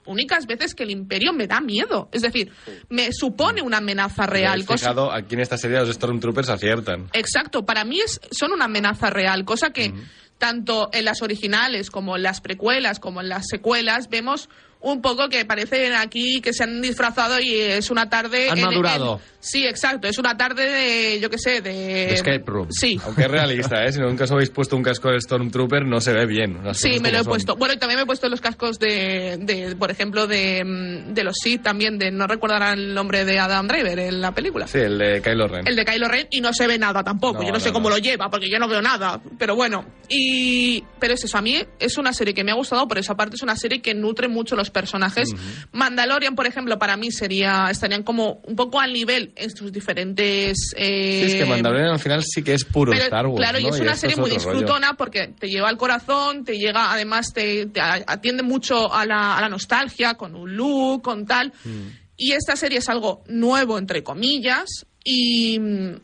[0.07, 2.09] únicas veces que el Imperio me da miedo.
[2.11, 2.51] Es decir
[2.89, 7.09] me supone una amenaza real cosa aquí en esta serie los Stormtroopers aciertan.
[7.13, 9.93] exacto para mí es, son una amenaza real cosa que
[10.37, 14.49] tanto en las originales como en las precuelas como en las secuelas vemos
[14.79, 18.65] un poco que parecen aquí que se han disfrazado y es una tarde Han en-
[18.65, 19.15] madurado.
[19.15, 22.67] en- sí exacto es una tarde de yo qué sé de Escape room.
[22.69, 23.91] sí Aunque es realista, ¿eh?
[23.93, 26.57] Si nunca os habéis puesto un casco de Stormtrooper, no se ve bien.
[26.73, 27.29] Sí, me lo he son.
[27.33, 27.55] puesto.
[27.55, 31.23] Bueno, y también me he puesto los cascos de, de por ejemplo, de, mm, de
[31.23, 34.67] los Sith también, de no recordarán el nombre de Adam Driver en la película.
[34.67, 35.67] Sí, el de Kylo Ren.
[35.67, 37.39] El de Kylo Ren y no se ve nada tampoco.
[37.41, 37.95] No, yo no, sé no, cómo no.
[37.95, 39.21] lo lleva porque yo no veo nada.
[39.39, 41.37] Pero bueno, y pero es eso.
[41.37, 43.35] A mí es una serie que me ha gustado por esa parte.
[43.35, 45.29] Es una serie que nutre mucho los personajes.
[45.71, 50.73] Mandalorian, por ejemplo, para mí sería estarían como un poco al nivel en sus diferentes.
[50.75, 53.37] eh, Sí, es que Mandalorian al final sí que es puro pero, Star Wars.
[53.37, 54.35] Claro, y es una serie muy rollo.
[54.35, 57.69] disfrutona porque te lleva al corazón, te llega, además te,
[58.07, 61.53] atiende mucho a la, a la nostalgia, con un look, con tal.
[61.63, 62.07] Mm.
[62.19, 65.55] Y esta serie es algo nuevo, entre comillas, y,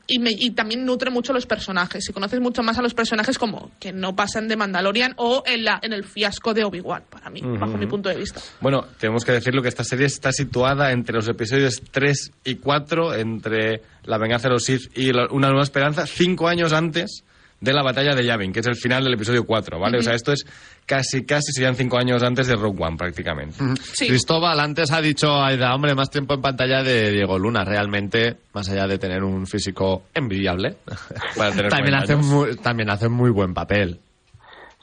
[0.07, 2.07] y, me- y también nutre mucho los personajes.
[2.09, 5.65] Y conoces mucho más a los personajes como que no pasan de Mandalorian o en,
[5.65, 8.39] la, en el fiasco de Obi-Wan, para mí, bajo mi punto de vista.
[8.61, 13.15] Bueno, tenemos que decirlo que esta serie está situada entre los episodios 3 y 4,
[13.15, 17.23] entre La venganza de los Sith y la- Una nueva esperanza, cinco años antes
[17.63, 19.97] de la batalla de Yavin, que es el final del episodio 4, ¿vale?
[19.97, 20.43] O sea, esto es
[20.85, 23.55] casi, casi serían cinco años antes de Rogue One, prácticamente.
[23.97, 27.63] Cristóbal antes ha dicho Aida, hombre, más tiempo en pantalla de Diego Luna.
[27.63, 30.75] Realmente, más allá de tener un físico envidiable,
[31.37, 33.97] también, 40 hace muy, también hace muy buen papel.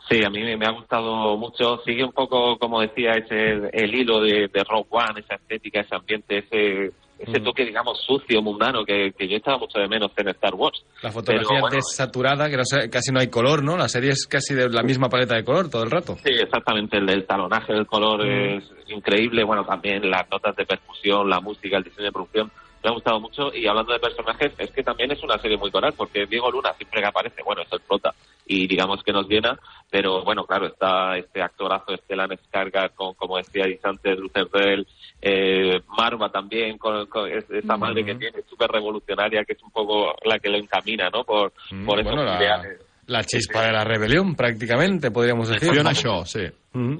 [0.08, 1.82] Sí, a mí me, me ha gustado mucho.
[1.84, 5.94] Sigue un poco, como decía, ese el hilo de, de Rogue One, esa estética, ese
[5.94, 7.44] ambiente, ese ese Mm.
[7.44, 10.82] toque, digamos, sucio, mundano, que, que yo estaba mucho de menos en Star Wars.
[11.02, 13.76] La fotografía Pero, bueno, desaturada, que no sé- casi no hay color, ¿no?
[13.76, 16.16] La serie es casi de la misma paleta de color todo el rato.
[16.24, 16.96] Sí, exactamente.
[16.96, 18.58] El del talonaje del color Mm.
[18.58, 19.44] es increíble.
[19.44, 22.50] Bueno, también las notas de percusión, la música, el diseño de producción.
[22.82, 23.54] Me ha gustado mucho.
[23.54, 26.72] Y hablando de personajes, es que también es una serie muy coral, porque Diego Luna
[26.78, 28.14] siempre que aparece, bueno, es el prota
[28.52, 29.58] y digamos que nos llena.
[29.90, 34.86] Pero bueno, claro, está este actorazo Stellan Skarsgård, con, como decíais antes, Luther Dell,
[35.22, 39.70] eh, Marva también, con, con es- esa madre que tiene, súper revolucionaria, que es un
[39.70, 41.24] poco la que lo encamina, ¿no?
[41.24, 41.52] Por,
[41.86, 42.80] por esos Mm, Bueno, la, ideales.
[43.06, 45.70] la chispa de la rebelión, prácticamente, podríamos decir.
[45.72, 46.46] Fiona Shaw, sí.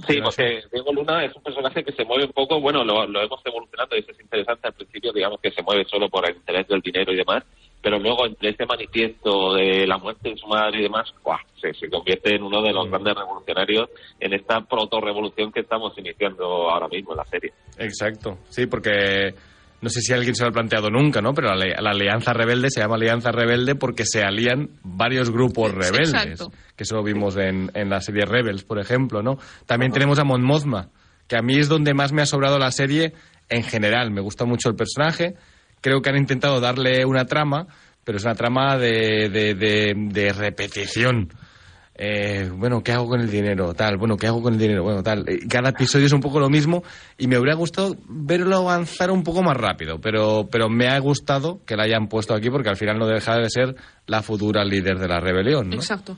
[0.08, 3.22] Sí, porque Diego Luna es un personaje que se mueve un poco, bueno, lo, lo
[3.22, 6.34] hemos evolucionado y eso es interesante al principio, digamos que se mueve solo por el
[6.36, 7.44] interés del dinero y demás,
[7.82, 11.38] pero luego entre este manifiesto de la muerte de su madre y demás, ¡guau!
[11.60, 16.70] Se, se convierte en uno de los grandes revolucionarios en esta proto-revolución que estamos iniciando
[16.70, 17.52] ahora mismo en la serie.
[17.78, 19.34] Exacto, sí, porque
[19.80, 21.32] no sé si alguien se lo ha planteado nunca, ¿no?
[21.32, 26.12] Pero la, la Alianza Rebelde se llama Alianza Rebelde porque se alían varios grupos rebeldes,
[26.12, 26.52] exacto.
[26.76, 29.38] que eso lo vimos en, en la serie Rebels, por ejemplo, ¿no?
[29.66, 30.90] También tenemos a Mon Mothma,
[31.26, 33.14] que a mí es donde más me ha sobrado la serie
[33.48, 34.10] en general.
[34.10, 35.34] Me gusta mucho el personaje,
[35.80, 37.66] creo que han intentado darle una trama,
[38.04, 41.32] pero es una trama de, de, de- de repetición.
[42.02, 43.74] Eh, bueno, ¿qué hago con el dinero?
[43.74, 44.82] Tal, bueno, ¿qué hago con el dinero?
[44.82, 45.28] Bueno, tal.
[45.28, 46.82] Eh, Cada episodio es un poco lo mismo
[47.18, 51.60] y me habría gustado verlo avanzar un poco más rápido, pero, pero me ha gustado
[51.66, 53.74] que la hayan puesto aquí porque al final no deja de ser
[54.06, 55.74] la futura líder de la rebelión, ¿no?
[55.76, 56.16] Exacto.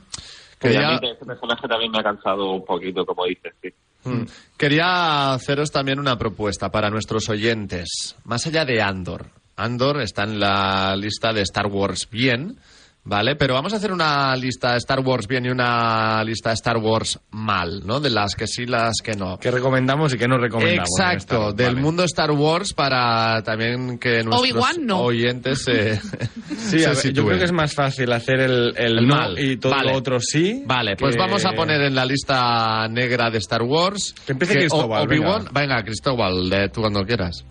[0.57, 3.69] Que Quería- a mí este personaje también me ha cansado un poquito, como dices, sí.
[4.05, 4.23] Mm.
[4.57, 8.15] Quería haceros también una propuesta para nuestros oyentes.
[8.23, 9.25] Más allá de Andor.
[9.55, 12.57] Andor está en la lista de Star Wars bien,
[13.05, 13.35] ¿vale?
[13.35, 16.77] Pero vamos a hacer una lista de Star Wars bien y una lista de Star
[16.77, 17.99] Wars mal, ¿no?
[17.99, 19.37] De las que sí, las que no.
[19.37, 20.89] ¿Qué recomendamos y qué no recomendamos?
[20.97, 21.55] en Exacto, Wars?
[21.55, 21.81] del Vale.
[21.81, 25.01] mundo Star Wars para también que nuestros no.
[25.01, 25.99] oyentes se,
[26.57, 29.15] Sí, se a ver, yo creo que es más fácil hacer el, el, El no
[29.15, 29.37] mal.
[29.37, 29.91] y todo Vale.
[29.91, 30.63] lo otro sí.
[30.65, 34.15] Vale, pues que- vamos a poner en la lista negra de Star Wars.
[34.25, 35.59] Que empiece Cristóbal, Obi-Wan, venga.
[35.59, 37.45] venga, Cristóbal, de tú cuando quieras.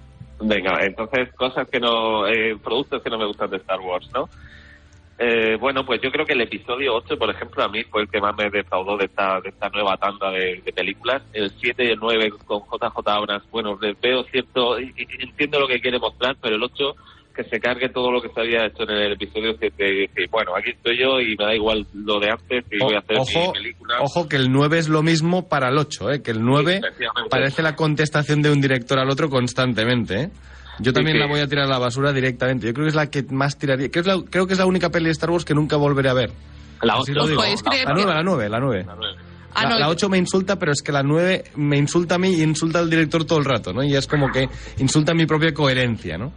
[0.44, 4.28] Venga, entonces cosas que no, eh, productos que no me gustan de Star Wars, ¿no?
[5.18, 8.08] Eh, bueno, pues yo creo que el episodio 8, por ejemplo, a mí fue el
[8.08, 11.22] que más me defraudó de esta, de esta nueva tanda de, de películas.
[11.32, 15.80] El 7 y el 9 con JJ Abrams, bueno, les veo cierto, entiendo lo que
[15.80, 16.96] quiere mostrar, pero el 8
[17.32, 20.28] que se cargue todo lo que se había hecho en el episodio 7 y decir,
[20.30, 23.16] bueno, aquí estoy yo y me da igual lo de antes y voy a hacer
[23.16, 23.94] mi ojo, película.
[24.00, 26.22] ojo que el 9 es lo mismo para el 8, ¿eh?
[26.22, 27.30] que el 9 efectivamente.
[27.30, 30.20] parece la contestación de un director al otro constantemente.
[30.22, 30.30] ¿eh?
[30.78, 31.32] Yo también Sí, la sí.
[31.32, 32.66] voy a tirar a la basura directamente.
[32.66, 33.90] Yo creo que es la que más tiraría.
[33.90, 35.76] Creo, que es la- creo que es la única peli de Star Wars que nunca
[35.76, 36.30] volveré a ver.
[36.82, 37.20] La Así ocho.
[37.20, 37.40] lo digo.
[37.40, 38.86] Podéis creer La que- 9, la 9, la 9.
[39.54, 42.14] Ah, La, no, la yo- 8 me insulta, pero es que la 9 me insulta
[42.14, 43.84] a mí y insulta al director todo el rato, ¿no?
[43.84, 46.32] Y es como que insulta mi propia coherencia, ¿no?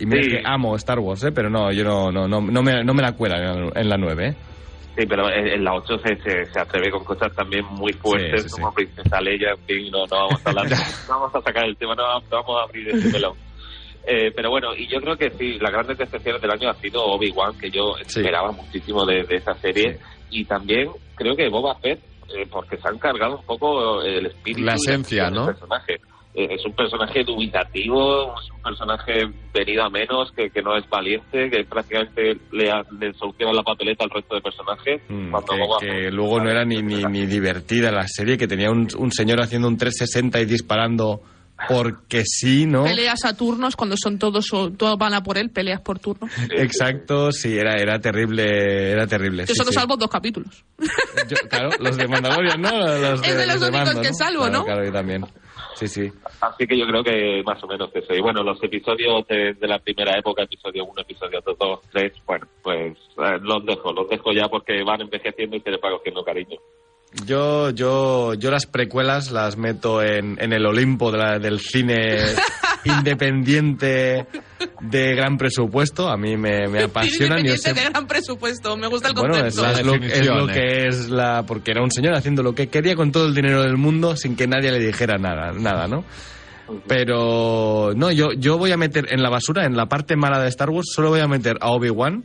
[0.00, 0.30] Y mira Sí.
[0.30, 1.32] que amo Star Wars, ¿eh?
[1.32, 3.88] Pero no, yo no, no, no, no, me, no me la cuela en la, en
[3.88, 4.34] la 9, ¿eh?
[4.96, 8.48] Sí, pero en, la 8 se, se, se atreve con cosas también muy fuertes, Sí,
[8.48, 10.76] sí, como Princesa Leia, en fin, no, no vamos a hablar, no
[11.20, 13.36] vamos a sacar el tema, no, no vamos a abrir ese melón.
[14.06, 17.04] Eh, pero bueno, y yo creo que sí, las grandes decepciones del año ha sido
[17.04, 19.98] Obi-Wan, que yo esperaba muchísimo de, de esa serie,
[20.30, 22.00] y también creo que Boba Fett,
[22.34, 25.46] eh, porque se han cargado un poco el espíritu La y esencia, del ¿no?
[25.46, 26.00] personaje.
[26.32, 30.88] Eh, es un personaje dubitativo, es un personaje venido a menos, que, que no es
[30.88, 35.02] valiente, que prácticamente le, ha- le soluciona la papeleta al resto de personajes.
[35.08, 38.70] Mm, cuando que, que luego no era ni, ni, ni divertida la serie, que tenía
[38.70, 41.20] un, un señor haciendo un 360 y disparando
[41.68, 42.84] porque sí, ¿no?
[42.84, 46.26] Peleas a turnos cuando son todos, todos van a por él, peleas por turno.
[46.52, 49.42] Exacto, sí, era, era terrible, era terrible.
[49.42, 49.74] Yo sí, solo sí.
[49.74, 50.64] salvo dos capítulos.
[50.78, 52.70] Yo- claro, los de Mandalorian, ¿no?
[52.70, 54.14] Los Es de los únicos Mando, que ¿no?
[54.14, 54.64] salvo, Claro, ¿no?
[54.64, 55.24] Claro, yo también.
[55.80, 56.12] Sí, sí.
[56.42, 58.12] Así que yo creo que más o menos eso.
[58.12, 62.98] Y bueno, los episodios de, la primera época, episodio 1, episodio 2, 3, bueno, pues
[63.16, 66.58] eh, los dejo, los dejo ya porque van envejeciendo y se les va cogiendo cariño.
[67.26, 72.18] Yo, yo, yo las precuelas las meto en, en el Olimpo de la- del cine
[72.84, 74.26] independiente
[74.80, 76.08] de gran presupuesto.
[76.08, 77.38] A mí me, me apasionan.
[77.38, 79.80] Yo Independiente sé- de gran presupuesto, me gusta el Bueno, es, concepto.
[79.80, 81.42] es lo, es lo que es la...
[81.46, 84.36] Porque era un señor haciendo lo que quería con todo el dinero del mundo sin
[84.36, 86.04] que nadie le dijera nada, nada ¿no?
[86.86, 90.48] Pero no, yo, yo voy a meter en la basura, en la parte mala de
[90.48, 92.24] Star Wars, solo voy a meter a Obi-Wan,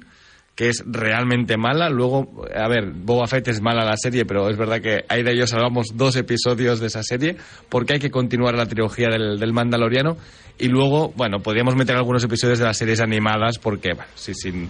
[0.56, 1.90] que es realmente mala.
[1.90, 5.34] Luego, a ver, Boba Fett es mala la serie, pero es verdad que ahí de
[5.34, 7.36] ellos salvamos dos episodios de esa serie,
[7.70, 10.18] porque hay que continuar la trilogía del, del Mandaloriano.
[10.58, 14.70] Y luego, bueno, podríamos meter algunos episodios de las series animadas, porque, bueno, sí, sin,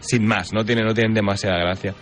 [0.00, 1.94] sin más, no, tiene, no tienen demasiada gracia.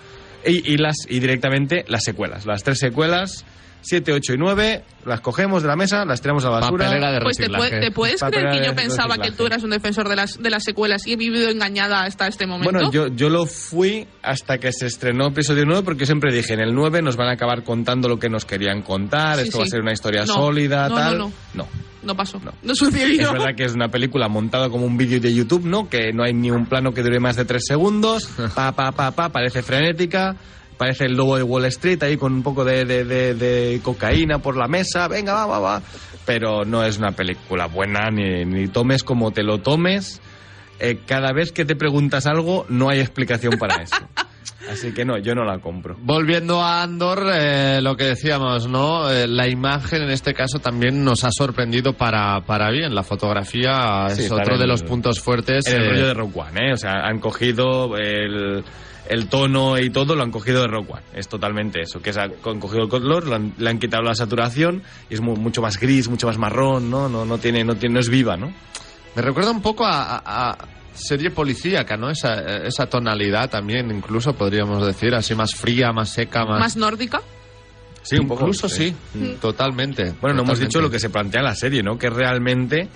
[0.44, 3.44] Y, y, las, y directamente las secuelas, las tres secuelas.
[3.82, 6.84] 7, 8 y 9, las cogemos de la mesa, las tiramos a la basura.
[6.86, 9.36] Papelera de Pues te, puede- te puedes creer Papelera que yo pensaba que reciclaje.
[9.38, 12.46] tú eras un defensor de las, de las secuelas y he vivido engañada hasta este
[12.46, 12.70] momento.
[12.72, 16.60] Bueno, yo, yo lo fui hasta que se estrenó episodio 9 porque siempre dije, en
[16.60, 19.58] el 9 nos van a acabar contando lo que nos querían contar, Sí, esto sí.
[19.58, 21.18] va a ser una historia No, sólida, no, tal.
[21.18, 21.32] no, no.
[21.64, 21.68] no.
[22.02, 22.40] No pasó.
[22.62, 23.26] No, sucedió.
[23.26, 25.86] Es verdad que es una película montada como un vídeo de YouTube, ¿no?
[25.90, 28.26] Que no hay ni un plano que dure más de tres segundos.
[28.54, 30.34] Pa, pa, pa, pa, parece frenética.
[30.80, 34.38] Parece el lobo de Wall Street ahí con un poco de, de- de- de cocaína
[34.38, 35.08] por la mesa.
[35.08, 35.82] Venga, va, va, va.
[36.24, 40.22] Pero no es una película buena, ni, ni tomes como te lo tomes.
[40.78, 43.96] Eh, cada vez que te preguntas algo, no hay explicación para eso.
[44.72, 45.96] Así que no, yo no la compro.
[46.00, 49.10] Volviendo a Andor, eh, lo que decíamos, ¿no?
[49.10, 52.94] Eh, la imagen en este caso también nos ha sorprendido para, para bien.
[52.94, 55.66] La fotografía Sí, es otro de los puntos fuertes.
[55.66, 56.72] En el eh, rollo de Rock One, ¿eh?
[56.72, 58.64] O sea, han cogido el,
[59.10, 61.02] el tono y todo, lo han cogido de Rock One.
[61.14, 62.30] Es totalmente eso, que es, han
[62.60, 65.78] cogido el color, le han, le han quitado la saturación y es mu- mucho más
[65.78, 67.08] gris, mucho más marrón, ¿no?
[67.08, 68.52] No, no, tiene, no, tiene, no es viva, ¿no?
[69.16, 70.58] Me recuerda un poco a, a- a
[70.94, 72.08] serie policíaca, ¿no?
[72.10, 76.60] Esa, esa tonalidad también, incluso podríamos decir, así más fría, más seca, más...
[76.60, 77.20] Más nórdica.
[78.02, 78.42] Sí, un poco.
[78.42, 78.94] Incluso sí,
[79.40, 80.04] totalmente.
[80.20, 80.66] Bueno, no hemos totalmente.
[80.66, 81.98] dicho lo que se plantea en la serie, ¿no?
[81.98, 82.88] Que realmente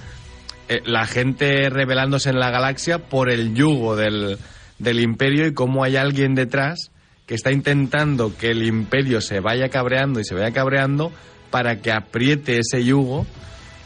[0.68, 4.38] eh, la gente rebelándose en la galaxia por el yugo del,
[4.78, 6.90] del imperio y cómo hay alguien detrás
[7.26, 11.10] que está intentando que el imperio se vaya cabreando y se vaya cabreando
[11.50, 13.26] para que apriete ese yugo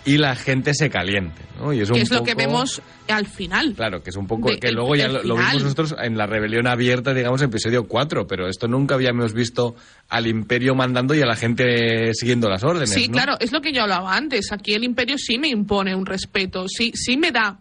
[0.04, 1.70] y la gente se caliente, ¿no?
[1.72, 3.74] Y es un lo que vemos al final.
[3.76, 6.24] Claro, que es un poco De- que el- luego ya lo, vimos nosotros en la
[6.26, 9.76] rebelión abierta, digamos, en episodio 4, pero esto nunca habíamos visto
[10.08, 12.90] al imperio mandando y a la gente siguiendo las órdenes.
[12.90, 13.12] Sí, ¿no?
[13.12, 14.50] claro, es lo que yo hablaba antes.
[14.50, 17.58] Aquí el imperio sí me impone un respeto, sí, sí me da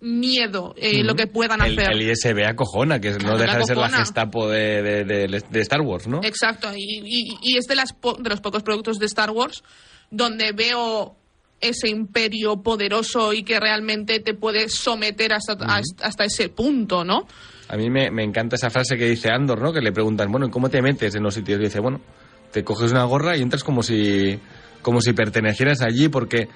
[0.00, 1.92] miedo eh, lo que puedan el, hacer.
[1.92, 3.88] el ISB acojona, que no deja de ser la.
[3.88, 6.20] Gestapo de, de- de- de Star Wars, ¿no?
[6.22, 9.62] Exacto, y, y- y es de, las po- de los pocos productos de Star Wars
[10.10, 11.16] donde veo
[11.60, 17.26] ese imperio poderoso y que realmente te puede someter hasta, hasta, hasta ese punto, ¿no?
[17.68, 19.72] A mí me, me encanta esa frase que dice Andor, ¿no?
[19.72, 21.58] Que le preguntan, bueno, ¿y ¿cómo te metes en los sitios?
[21.60, 22.00] Y dice, bueno,
[22.52, 24.38] te coges una gorra y entras como si,
[24.82, 26.48] como si pertenecieras allí porque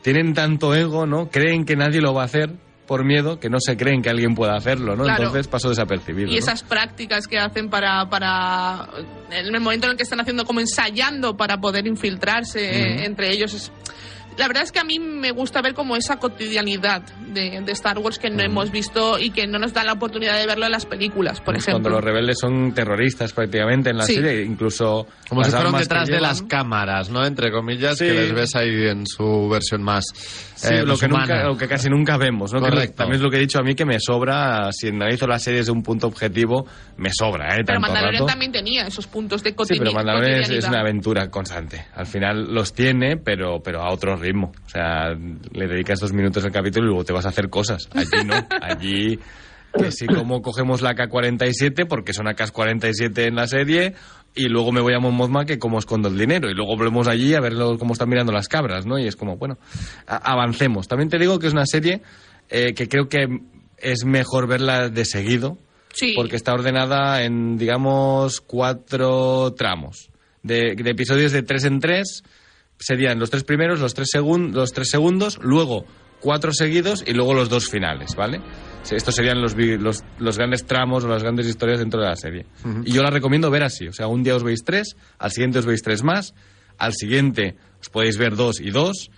[0.00, 1.28] tienen tanto ego, ¿no?
[1.30, 2.50] Creen que nadie lo va a hacer
[2.86, 5.04] por miedo que no se creen que alguien pueda hacerlo, ¿no?
[5.04, 5.24] Claro.
[5.24, 6.28] Entonces paso desapercibido.
[6.28, 6.38] Y ¿no?
[6.38, 8.88] esas prácticas que hacen para, para.
[9.30, 13.54] En el momento en el que están haciendo como ensayando para poder infiltrarse entre ellos.
[13.54, 13.72] es-
[14.36, 17.98] La verdad es que a mí me gusta ver como esa cotidianidad de, de Star
[17.98, 20.72] Wars que no hemos visto y que no nos dan la oportunidad de verlo en
[20.72, 21.74] las películas, por ejemplo.
[21.74, 24.14] Cuando los rebeldes son terroristas prácticamente en la Sí.
[24.16, 27.24] serie, incluso Como las si que detrás de las cámaras, ¿no?
[27.24, 28.06] Entre comillas, Sí.
[28.06, 30.04] que les ves ahí en su versión más.
[30.56, 32.60] Sí, eh, lo, que nunca, lo que casi nunca vemos, ¿no?
[32.60, 32.94] Que Correcto.
[32.96, 35.66] también es lo que he dicho a mí que me sobra, si analizo las series
[35.66, 36.66] de un punto objetivo,
[36.96, 37.62] me sobra, ¿eh?
[37.66, 38.26] Pero Mandalorian rato.
[38.26, 40.70] también tenía esos puntos de Sí, cotidi- pero Mandalorian es, es cotidianidad.
[40.70, 41.86] una aventura constante.
[41.94, 44.52] Al final los tiene, pero, pero a otro ritmo.
[44.66, 47.88] O sea, le dedicas dos minutos al capítulo y luego te vas a hacer cosas.
[47.94, 48.34] Allí no.
[48.60, 49.18] Allí,
[49.78, 53.94] que sí, como cogemos la K-47, porque son AK-47 en la serie,
[54.34, 56.50] y luego me voy a Mon Mothma que como escondo el dinero.
[56.50, 58.98] Y luego volvemos allí a ver cómo están mirando las cabras, ¿no?
[58.98, 59.58] Y es como, bueno,
[60.06, 60.88] avancemos.
[60.88, 62.02] También te digo que es una serie
[62.48, 63.26] eh, que creo que
[63.78, 65.58] es mejor verla de seguido
[65.92, 66.14] Sí.
[66.16, 70.10] porque está ordenada en, digamos, cuatro tramos.
[70.42, 72.22] De, de episodios de tres en tres
[72.84, 75.84] serían los tres primeros, los tres, segun- los tres segundos, luego
[76.20, 78.40] cuatro seguidos y luego los dos finales, ¿vale?
[78.90, 79.54] Estos serían los,
[80.18, 82.46] los grandes tramos o las grandes historias dentro de la serie.
[82.84, 83.88] Y yo la recomiendo ver así.
[83.88, 86.34] O sea, un día os veis tres, al siguiente os veis tres más,
[86.78, 89.10] al siguiente os podéis ver dos y dos,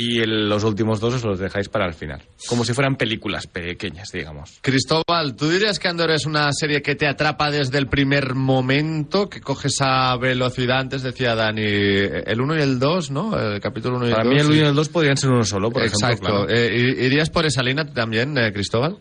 [0.00, 2.22] y el- los últimos dos os los dejáis para el final.
[2.48, 4.58] Como si fueran películas pequeñas, digamos.
[4.62, 9.28] Cristóbal, ¿tú dirías que Andor es una serie que te atrapa desde el primer momento,
[9.28, 10.78] que coge esa velocidad?
[10.78, 13.36] Antes decía Dani, el 1 y el 2, ¿no?
[13.38, 14.18] El capítulo 1 y el 2.
[14.18, 14.52] Para mí el sí.
[14.52, 16.06] 1 y el 2 podrían ser uno solo, por Exacto.
[16.06, 16.46] ejemplo.
[16.46, 16.50] claro.
[16.62, 18.98] Eh, ¿i- ¿Irías por esa línea también, eh, Cristóbal?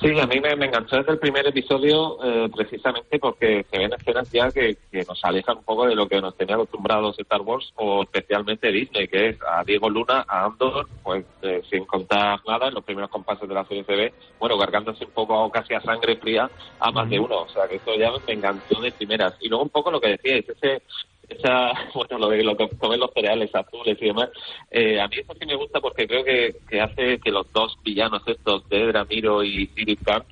[0.00, 3.92] Sí, a mí me, me enganchó desde el primer episodio eh, precisamente porque se ven
[3.92, 7.40] escenas ya que, que nos alejan un poco de lo que nos tenía acostumbrados Star
[7.40, 12.38] Wars o especialmente Disney, que es a Diego Luna, a Andor, pues eh, sin contar
[12.46, 15.80] nada en los primeros compases de la serie CB, bueno, cargándose un poco casi a
[15.80, 19.34] sangre fría a más de uno, o sea que eso ya me enganchó de primeras.
[19.40, 20.80] Y luego un poco lo que decíais, ese
[21.28, 24.30] esa, bueno, lo de lo que comen los cereales azules y demás,
[24.70, 27.78] eh, a mí eso sí me gusta porque creo que, que hace que los dos
[27.84, 30.24] villanos estos, de Edra Miro y Sirif Khan,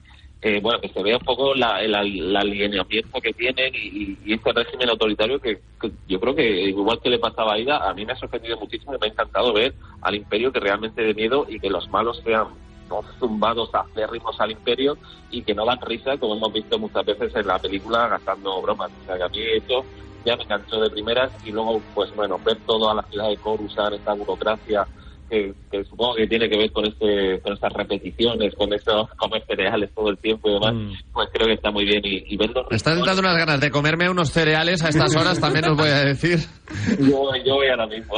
[0.43, 4.53] eh, bueno, que se vea un poco la, el, el alineamiento que tienen y, este
[4.53, 5.61] régimen autoritario que,
[6.07, 8.95] yo creo que igual que le pasaba a Ida, a mí me ha sorprendido muchísimo
[8.95, 12.21] y me ha encantado ver al imperio que realmente de miedo y que los malos
[12.25, 12.49] sean
[12.89, 14.97] no zumbados acérrimos al imperio
[15.31, 18.93] y que no dan risa como hemos visto muchas veces en la película gastando bromas.
[19.03, 19.85] O sea que a mí eso
[20.27, 23.95] ya me enganchó de primeras y luego pues bueno, ver toda la ciudad de Coruscant,
[23.95, 24.87] esta burocracia
[25.29, 29.45] que, que supongo que tiene que ver con este con estas repeticiones, con esos comer
[29.47, 30.75] cereales todo el tiempo y demás,
[31.13, 32.67] pues creo que está muy bien y, y verlo.
[32.71, 35.89] Me están dando unas ganas de comerme unos cereales a estas horas, también os voy
[35.89, 36.39] a decir.
[36.99, 38.17] Yo, yo voy ahora mismo.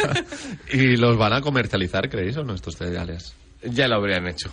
[0.72, 3.36] ¿Y los van a comercializar, creéis, o no, estos cereales?
[3.62, 4.50] Ya lo habrían hecho.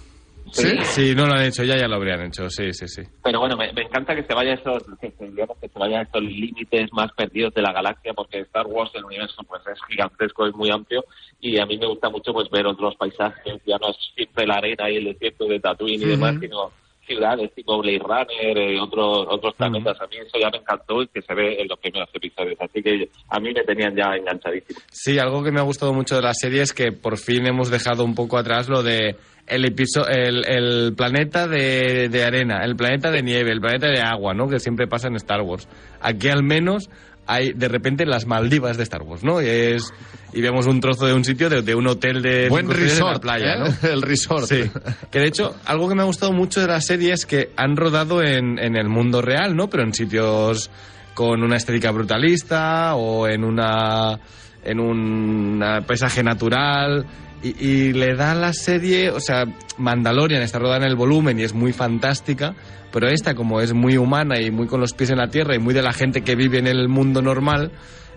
[0.54, 0.70] ¿Sí?
[0.84, 3.02] Sí, no lo han hecho, ya ya lo habrían hecho, sí, sí, sí.
[3.24, 6.22] Pero bueno, me, me encanta que se vaya esos, que digamos, que se vayan estos
[6.22, 10.54] límites más perdidos de la galaxia, porque Star Wars, el universo, pues es gigantesco, es
[10.54, 11.04] muy amplio,
[11.40, 14.56] y a mí me gusta mucho pues ver otros paisajes, ya no es siempre la
[14.56, 16.12] arena y el desierto de Tatooine y Ujú.
[16.12, 16.72] demás, sino
[17.06, 20.00] ciudades tipo Blade Runner, eh, otros otros planetas.
[20.00, 22.58] A mí eso ya me encantó y que se ve en los primeros episodios.
[22.62, 24.80] Así que a mí me tenían ya enganchadísimo.
[24.90, 27.70] Sí, algo que me ha gustado mucho de la serie es que por fin hemos
[27.70, 33.12] dejado un poco atrás lo de el, el, el planeta de, de arena, el planeta
[33.12, 34.48] de nieve, el planeta de agua, ¿no?
[34.48, 35.68] Que siempre pasa en Star Wars.
[36.02, 36.90] Aquí al menos
[37.26, 39.42] hay de repente las Maldivas de Star Wars, ¿no?
[39.42, 39.94] Y, es,
[40.34, 42.78] y vemos un trozo de un sitio, de, de un hotel de Buen en la
[42.78, 43.60] resort, playa, ¿eh?
[43.60, 43.90] ¿no?
[43.90, 44.46] El resort.
[44.46, 44.70] Sí.
[45.12, 47.76] Que de hecho, algo que me ha gustado mucho de la serie es que han
[47.76, 49.70] rodado en, en el mundo real, ¿no?
[49.70, 50.70] Pero en sitios
[51.14, 54.20] con una estética brutalista o en una
[54.66, 57.06] en un paisaje natural
[57.44, 59.46] y, y le da a la serie, o sea,
[59.78, 62.56] Mandalorian está rodada en el volumen y es muy fantástica,
[62.92, 65.60] pero esta como es muy humana y muy con los pies en la tierra y
[65.60, 67.72] muy de la gente que vive en el mundo normal,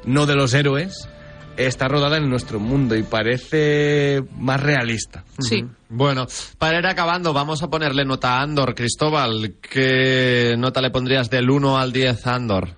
[0.05, 1.09] no de los héroes,
[1.57, 5.25] está rodada en nuestro mundo y parece más realista.
[5.39, 5.65] Sí.
[5.89, 6.27] Bueno,
[6.59, 8.75] para ir acabando, vamos a ponerle nota a Andor.
[8.75, 12.69] Cristóbal, ¿qué nota le pondrías del 1 al 10 a Andor?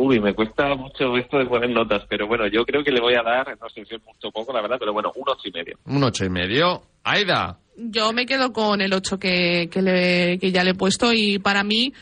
[0.00, 3.14] Uy, me cuesta mucho esto de poner notas, pero bueno, yo creo que le voy
[3.14, 5.52] a dar, no sé si es mucho poco, la verdad, pero bueno, un ocho y
[5.52, 5.76] medio.
[5.86, 6.82] Un ocho y medio.
[7.04, 7.58] Aida.
[7.76, 11.38] Yo me quedo con el 8 que, que, le- que ya le he puesto y
[11.38, 11.92] para mí,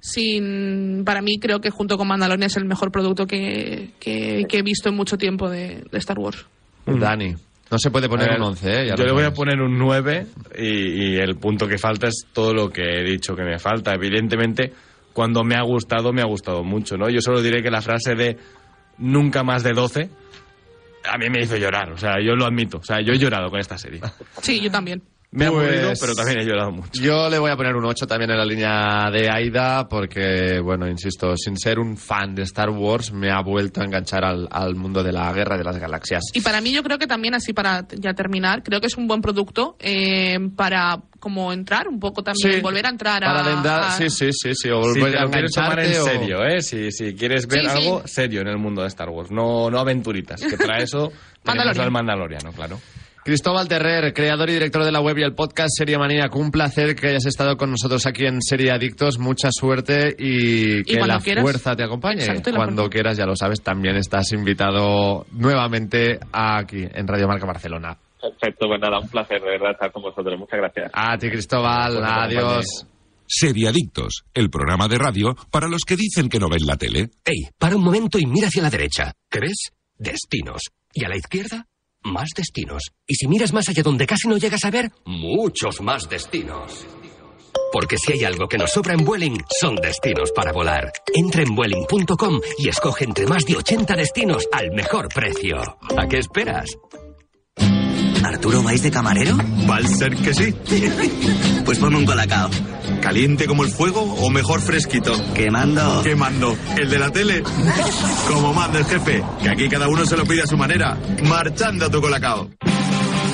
[0.00, 4.58] sin, para mí creo que junto con Mandalorian es el mejor producto que, que- que
[4.58, 6.44] he visto en mucho tiempo de, de Star Wars.
[6.86, 7.34] Dani.
[7.70, 8.86] No se puede poner ver, un 11, ¿eh?
[8.88, 10.26] Ya yo le voy a poner un 9
[10.58, 10.64] y,
[11.12, 13.92] y el punto que falta es todo lo que he dicho que me falta.
[13.94, 14.72] Evidentemente,
[15.18, 17.10] cuando me ha gustado, me ha gustado mucho, ¿no?
[17.10, 18.38] Yo solo diré que la frase de
[18.98, 20.08] nunca más de 12
[21.10, 22.78] a mí me hizo llorar, o sea, yo lo admito.
[22.78, 24.00] O sea, yo he llorado con esta serie.
[24.40, 25.02] Sí, yo también.
[25.30, 27.02] Me ha Pues- aburrido, pero también he llorado mucho.
[27.02, 30.88] Yo le voy a poner un 8 también en la línea de Aida porque, bueno,
[30.88, 34.74] insisto, sin ser un fan de Star Wars, me ha vuelto a enganchar al, al
[34.74, 36.22] mundo de la guerra de las galaxias.
[36.32, 39.06] Y para mí yo creo que también, así para ya terminar, creo que es un
[39.06, 43.44] buen producto eh, para como entrar un poco también, Sí, volver a entrar Para a...
[43.44, 46.44] adendar- a- sí, sí, sí, sí, o Si volver te a en engancharte o- serio,
[46.46, 46.62] ¿eh?
[46.62, 47.76] Si, si quieres ver Sí, sí.
[47.86, 51.08] algo serio en el mundo de Star Wars, no, no aventuritas, que para eso
[51.42, 51.84] tenemos Mandalorian.
[51.84, 52.78] al Mandaloriano, claro.
[53.24, 56.94] Cristóbal Terrer, creador y director de la web y el podcast Serie Manía, un placer
[56.94, 59.18] que hayas estado con nosotros aquí en Serie Adictos.
[59.18, 61.42] Mucha suerte y que cuando la quieras.
[61.42, 62.20] fuerza te acompañe.
[62.22, 62.90] Exacto, cuando fuerza.
[62.90, 67.98] quieras, ya lo sabes, también estás invitado nuevamente aquí en Radio Marca Barcelona.
[68.20, 70.38] Perfecto, pues nada, un placer de verdad estar con vosotros.
[70.38, 70.90] Muchas gracias.
[70.94, 72.02] A ti, Cristóbal.
[72.02, 72.86] Adiós.
[73.26, 77.10] Seriadictos, el programa de radio para los que dicen que no ven la tele.
[77.26, 79.12] Ey, para un momento y mira hacia la derecha.
[79.30, 79.70] ¿Qué ves?
[79.98, 80.62] Destinos.
[80.94, 81.66] Y a la izquierda,
[82.02, 82.90] más destinos.
[83.06, 86.86] Y si miras más allá donde casi no llegas a ver, muchos más destinos.
[87.72, 90.90] Porque si hay algo que nos sobra en Vueling, son destinos para volar.
[91.14, 95.56] Entra en Vueling.com y escoge entre más de 80 destinos al mejor precio.
[95.96, 96.70] ¿A qué esperas?
[98.38, 99.36] ¿Arturo vais de camarero?
[99.68, 100.54] Va a ser que sí.
[101.64, 102.48] pues ponme un colacao.
[103.02, 105.12] ¿Caliente como el fuego o mejor fresquito?
[105.34, 106.04] Quemando.
[106.04, 106.56] Quemando.
[106.76, 107.42] ¿El de la tele?
[108.28, 110.96] Como manda el jefe, que aquí cada uno se lo pide a su manera.
[111.24, 112.48] Marchando tu colacao.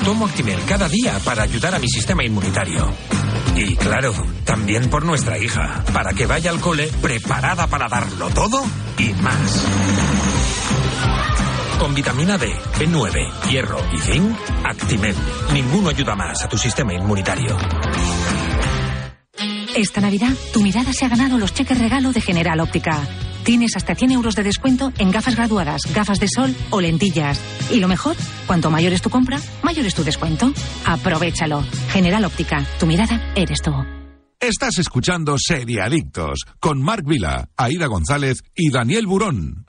[0.06, 2.90] Tomo Actimel cada día para ayudar a mi sistema inmunitario.
[3.56, 4.14] Y claro,
[4.46, 8.64] también por nuestra hija, para que vaya al cole preparada para darlo todo
[8.96, 9.66] y más.
[11.78, 15.14] Con vitamina D, B9, hierro y zinc, Actimel.
[15.52, 17.56] Ninguno ayuda más a tu sistema inmunitario.
[19.76, 23.00] Esta Navidad, tu mirada se ha ganado los cheques regalo de General Óptica.
[23.42, 27.40] Tienes hasta 100 euros de descuento en gafas graduadas, gafas de sol o lentillas.
[27.70, 28.16] Y lo mejor,
[28.46, 30.52] cuanto mayor es tu compra, mayor es tu descuento.
[30.86, 31.62] Aprovechalo.
[31.90, 33.72] General Óptica, tu mirada eres tú.
[34.40, 39.66] Estás escuchando Seriadictos con Marc Vila, Aida González y Daniel Burón.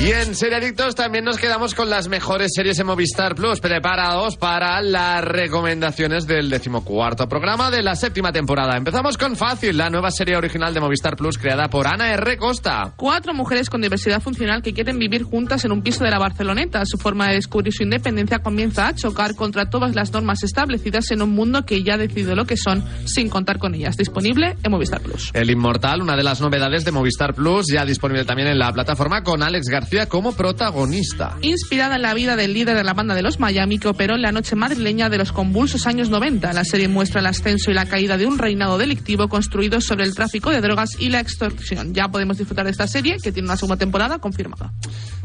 [0.00, 4.80] Y en Seriadictos también nos quedamos con las mejores series en Movistar Plus, preparados para
[4.80, 8.76] las recomendaciones del decimocuarto programa de la séptima temporada.
[8.76, 12.36] Empezamos con Fácil, la nueva serie original de Movistar Plus creada por Ana R.
[12.36, 12.92] Costa.
[12.94, 16.84] Cuatro mujeres con diversidad funcional que quieren vivir juntas en un piso de la Barceloneta.
[16.86, 21.22] Su forma de descubrir su independencia comienza a chocar contra todas las normas establecidas en
[21.22, 23.96] un mundo que ya ha decidido lo que son sin contar con ellas.
[23.96, 25.32] Disponible en Movistar Plus.
[25.34, 29.24] El Inmortal, una de las novedades de Movistar Plus, ya disponible también en la plataforma
[29.24, 31.36] con Alex García como protagonista.
[31.40, 34.22] Inspirada en la vida del líder de la banda de los Miami que operó en
[34.22, 36.52] la noche madrileña de los convulsos años 90.
[36.52, 40.14] La serie muestra el ascenso y la caída de un reinado delictivo construido sobre el
[40.14, 41.94] tráfico de drogas y la extorsión.
[41.94, 44.72] Ya podemos disfrutar de esta serie que tiene una segunda temporada confirmada.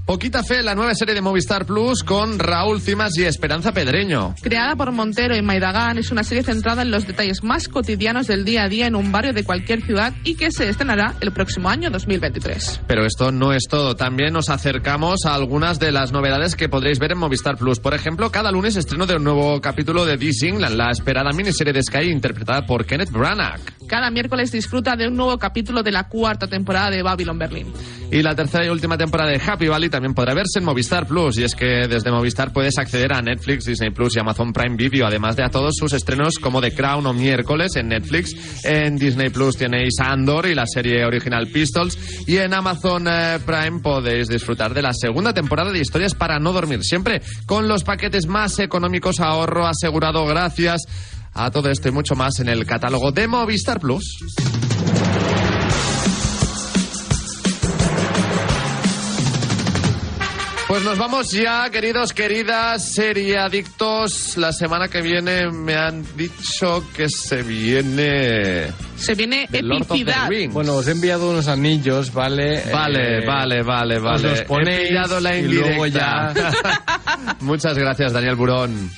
[0.06, 4.36] Poquita Fe, la nueva serie de Movistar Plus con Raúl Cimas y Esperanza Pedreño.
[4.42, 8.44] Creada por Montero y Maidagán, es una serie centrada en los detalles más cotidianos del
[8.44, 11.70] día a día en un barrio de cualquier ciudad y que se estrenará el próximo
[11.70, 12.82] año 2023.
[12.86, 13.96] Pero esto no es todo.
[13.96, 17.80] También nos acercamos a algunas de las novedades que podréis ver en Movistar Plus.
[17.80, 21.72] Por ejemplo, cada lunes estreno de un nuevo capítulo de This England, la esperada miniserie
[21.72, 23.62] de Sky interpretada por Kenneth Branagh.
[23.88, 27.68] Cada miércoles disfruta de un nuevo capítulo de la cuarta temporada de Babylon Berlin.
[28.12, 31.38] Y la tercera y última temporada de Happy Valley también podrá verse en Movistar Plus.
[31.38, 35.06] Y es que desde Movistar puedes acceder a Netflix, Disney Plus y Amazon Prime Video,
[35.06, 38.66] además de a todos sus estrenos como The Crown o miércoles en Netflix.
[38.66, 42.26] En Disney Plus tenéis Andor y la serie original Pistols.
[42.26, 46.54] Y en Amazon eh, Prime podéis disfrutar de la segunda temporada de Historias para no
[46.54, 46.84] dormir.
[46.84, 50.82] Siempre con los paquetes más económicos, ahorro asegurado, gracias
[51.36, 54.73] a todo esto y mucho más en el catálogo de Movistar Plus.
[60.74, 64.38] Pues nos vamos ya, queridos, queridas, seriadictos.
[64.38, 68.72] La semana que viene me han dicho que se viene...
[68.96, 70.28] Se viene The epicidad.
[70.52, 72.64] Bueno, os he enviado unos anillos, ¿vale?
[72.74, 74.30] Vale, Eh, vale, vale, os vale.
[74.30, 74.90] los He ponéis
[75.22, 76.34] la y luego indirecta.
[76.34, 78.90] ya- Muchas gracias, Daniel Burón.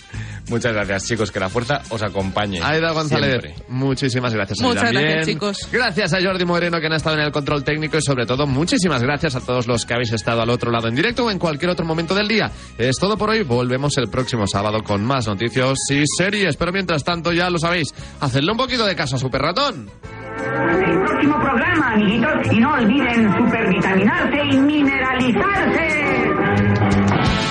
[0.49, 1.31] Muchas gracias, chicos.
[1.31, 2.61] Que la fuerza os acompañe.
[2.63, 3.55] Aida González, Siempre.
[3.67, 4.61] muchísimas gracias.
[4.61, 5.03] a Muchas también.
[5.05, 5.67] gracias, chicos.
[5.71, 9.01] Gracias a Jordi Moreno que han estado en el control técnico y sobre todo muchísimas
[9.01, 11.71] gracias a todos los que habéis estado al otro lado en directo o en cualquier
[11.71, 12.51] otro momento del día.
[12.77, 13.43] Es todo por hoy.
[13.43, 16.55] Volvemos el próximo sábado con más noticias y series.
[16.57, 19.89] Pero mientras tanto ya lo sabéis, hacedle un poquito de caso a Super Ratón.
[20.37, 27.44] El próximo programa, amiguitos, y no olviden supervitaminarse y mineralizarse.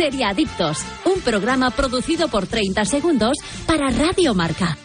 [0.00, 3.36] Seriadictos, un programa producido por 30 segundos
[3.66, 4.80] para Radio Marca.